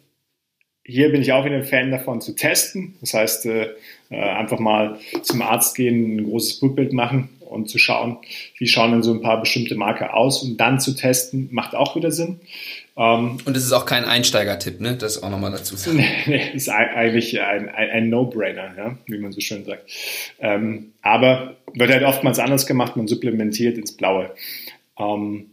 [0.85, 2.97] hier bin ich auch wieder ein Fan davon zu testen.
[3.01, 3.68] Das heißt, äh,
[4.11, 8.16] äh, einfach mal zum Arzt gehen, ein großes Blutbild machen und zu schauen,
[8.59, 11.95] wie schauen denn so ein paar bestimmte Marker aus und dann zu testen, macht auch
[11.95, 12.41] wieder Sinn.
[12.97, 14.97] Ähm, und es ist auch kein Einsteigertipp, ne?
[14.97, 16.03] Das auch nochmal dazu sagen.
[16.26, 18.99] nee, ist eigentlich ein, ein, ein No-Brainer, ja?
[19.07, 19.91] wie man so schön sagt.
[20.41, 24.31] Ähm, aber wird halt oftmals anders gemacht, man supplementiert ins Blaue.
[24.99, 25.51] Ähm,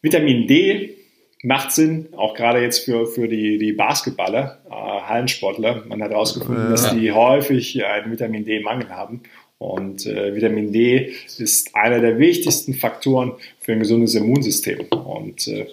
[0.00, 0.96] Vitamin D
[1.42, 5.84] macht Sinn, auch gerade jetzt für, für die, die Basketballer, äh, Hallensportler.
[5.88, 6.70] Man hat herausgefunden, ja.
[6.70, 9.22] dass die häufig einen Vitamin D-Mangel haben.
[9.58, 14.86] Und äh, Vitamin D ist einer der wichtigsten Faktoren für ein gesundes Immunsystem.
[14.90, 15.66] Und äh,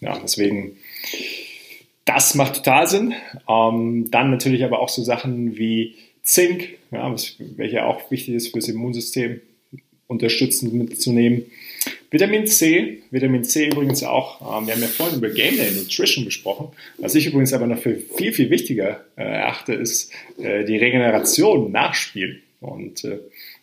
[0.00, 0.76] ja, deswegen,
[2.04, 3.14] das macht total Sinn.
[3.48, 8.48] Ähm, dann natürlich aber auch so Sachen wie Zink, ja, was, welche auch wichtig ist
[8.48, 9.40] fürs Immunsystem,
[10.06, 11.46] unterstützend mitzunehmen.
[12.10, 16.24] Vitamin C, Vitamin C übrigens auch, ähm, wir haben ja vorhin über Game Day Nutrition
[16.24, 16.68] gesprochen.
[16.98, 21.72] Was ich übrigens aber noch für viel, viel wichtiger äh, erachte, ist äh, die Regeneration
[21.72, 22.42] nach Spiel.
[22.60, 23.18] Und äh,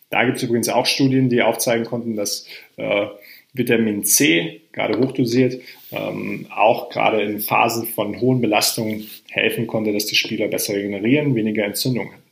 [0.09, 2.45] da gibt es übrigens auch Studien, die aufzeigen konnten, dass
[2.75, 3.07] äh,
[3.53, 5.61] Vitamin C, gerade hochdosiert,
[5.91, 11.35] ähm, auch gerade in Phasen von hohen Belastungen helfen konnte, dass die Spieler besser regenerieren,
[11.35, 12.23] weniger Entzündungen hatten.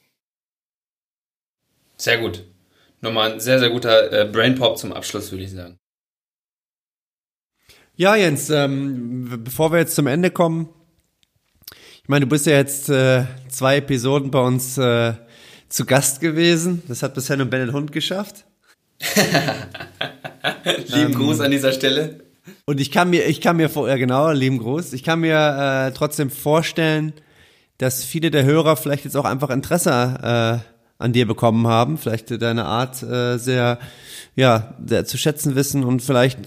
[1.98, 2.46] Sehr gut.
[3.02, 5.78] Nochmal ein sehr, sehr guter äh, Brain Pop zum Abschluss, würde ich sagen.
[8.00, 10.70] Ja, Jens, ähm, bevor wir jetzt zum Ende kommen,
[12.02, 15.16] ich meine, du bist ja jetzt äh, zwei Episoden bei uns äh,
[15.68, 16.82] zu Gast gewesen.
[16.88, 18.46] Das hat bisher nur Bennett Hund geschafft.
[20.86, 22.22] lieben ähm, Gruß an dieser Stelle.
[22.64, 24.94] Und ich kann mir, ich kann mir vor, ja genau, lieben Gruß.
[24.94, 27.12] Ich kann mir äh, trotzdem vorstellen,
[27.80, 32.42] dass viele der Hörer vielleicht jetzt auch einfach Interesse äh, an dir bekommen haben, vielleicht
[32.42, 33.78] deine Art äh, sehr,
[34.38, 36.40] ja, sehr zu schätzen wissen und vielleicht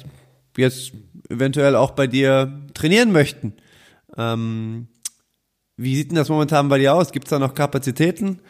[0.56, 0.92] jetzt
[1.32, 3.54] eventuell auch bei dir trainieren möchten.
[4.16, 4.88] Ähm,
[5.76, 7.12] wie sieht denn das momentan bei dir aus?
[7.12, 8.40] Gibt es da noch Kapazitäten?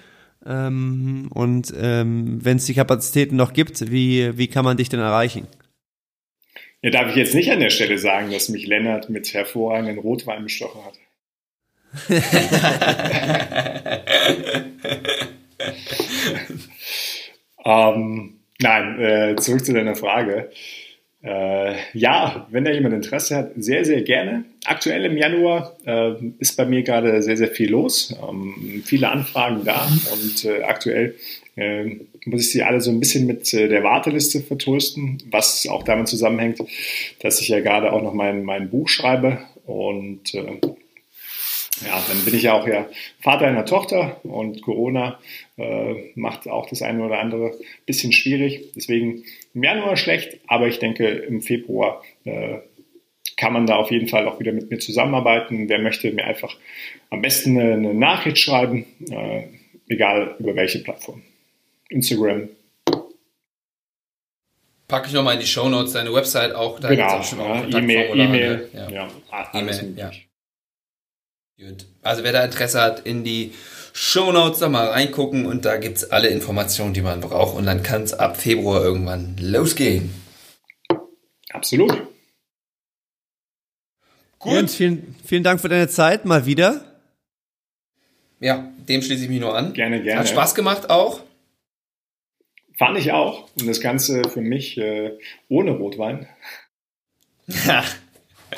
[0.44, 5.00] Ähm, und ähm, wenn es die Kapazitäten noch gibt, wie, wie kann man dich denn
[5.00, 5.46] erreichen?
[6.82, 10.42] Ja, darf ich jetzt nicht an der Stelle sagen, dass mich Lennart mit hervorragenden Rotwein
[10.42, 10.98] bestochen hat.
[17.64, 20.50] ähm, nein, äh, zurück zu deiner Frage.
[21.22, 24.44] Äh, ja, wenn da jemand Interesse hat, sehr, sehr gerne.
[24.64, 28.16] Aktuell im Januar äh, ist bei mir gerade sehr, sehr viel los.
[28.28, 31.14] Ähm, viele Anfragen da und äh, aktuell
[31.56, 35.84] äh, muss ich sie alle so ein bisschen mit äh, der Warteliste vertrösten, was auch
[35.84, 36.58] damit zusammenhängt,
[37.20, 40.58] dass ich ja gerade auch noch mein, mein Buch schreibe und äh,
[41.80, 42.88] ja, dann bin ich ja auch ja
[43.20, 45.18] Vater einer Tochter und Corona
[45.56, 47.54] äh, macht auch das eine oder andere
[47.86, 48.72] bisschen schwierig.
[48.76, 49.24] Deswegen
[49.54, 52.58] im Januar schlecht, aber ich denke im Februar äh,
[53.36, 55.68] kann man da auf jeden Fall auch wieder mit mir zusammenarbeiten.
[55.68, 56.54] Wer möchte, mir einfach
[57.10, 59.44] am besten eine, eine Nachricht schreiben, äh,
[59.88, 61.22] egal über welche Plattform.
[61.88, 62.48] Instagram.
[64.88, 66.78] Packe ich nochmal in die Show Notes deine Website auch.
[66.78, 69.08] Da genau, auch schon ja, E-Mail, E-Mail, ja, ja,
[69.54, 70.10] E-Mail, ja.
[71.58, 71.86] Gut.
[72.02, 73.52] Also wer da Interesse hat, in die
[73.92, 77.66] Show Notes da mal reingucken und da gibt es alle Informationen, die man braucht und
[77.66, 80.14] dann kann es ab Februar irgendwann losgehen.
[81.50, 82.06] Absolut.
[84.38, 84.52] Gut.
[84.54, 86.84] Jens, vielen, vielen Dank für deine Zeit mal wieder.
[88.40, 89.72] Ja, dem schließe ich mich nur an.
[89.72, 90.20] Gerne, gerne.
[90.20, 91.20] Hat Spaß gemacht auch.
[92.76, 93.48] Fand ich auch.
[93.60, 95.16] Und das Ganze für mich äh,
[95.48, 96.26] ohne Rotwein.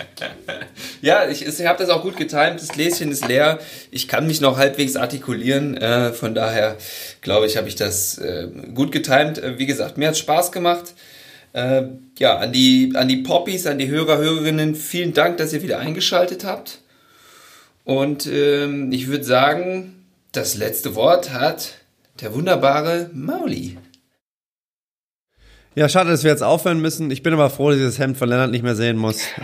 [1.02, 2.60] ja, ich, ich habe das auch gut getimt.
[2.60, 3.58] Das Gläschen ist leer.
[3.90, 5.76] Ich kann mich noch halbwegs artikulieren.
[5.76, 6.76] Äh, von daher
[7.20, 9.38] glaube ich, habe ich das äh, gut getimt.
[9.38, 10.94] Äh, wie gesagt, mir hat Spaß gemacht.
[11.52, 11.84] Äh,
[12.18, 15.78] ja, an die, an die Poppies, an die Hörer, Hörerinnen, vielen Dank, dass ihr wieder
[15.78, 16.80] eingeschaltet habt.
[17.84, 21.74] Und ähm, ich würde sagen, das letzte Wort hat
[22.20, 23.78] der wunderbare Mauli.
[25.76, 27.10] Ja, schade, dass wir jetzt aufhören müssen.
[27.10, 29.22] Ich bin aber froh, dass ich das Hemd von Lennart nicht mehr sehen muss.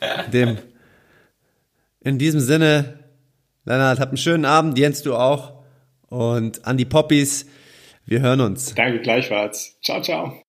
[0.00, 0.58] Äh, dem,
[2.04, 3.00] in diesem Sinne,
[3.64, 5.64] Lennart, habt einen schönen Abend, Jens, du auch.
[6.08, 7.46] Und an die Poppies,
[8.06, 8.74] wir hören uns.
[8.76, 9.76] Danke gleichfalls.
[9.82, 10.40] Ciao, ciao.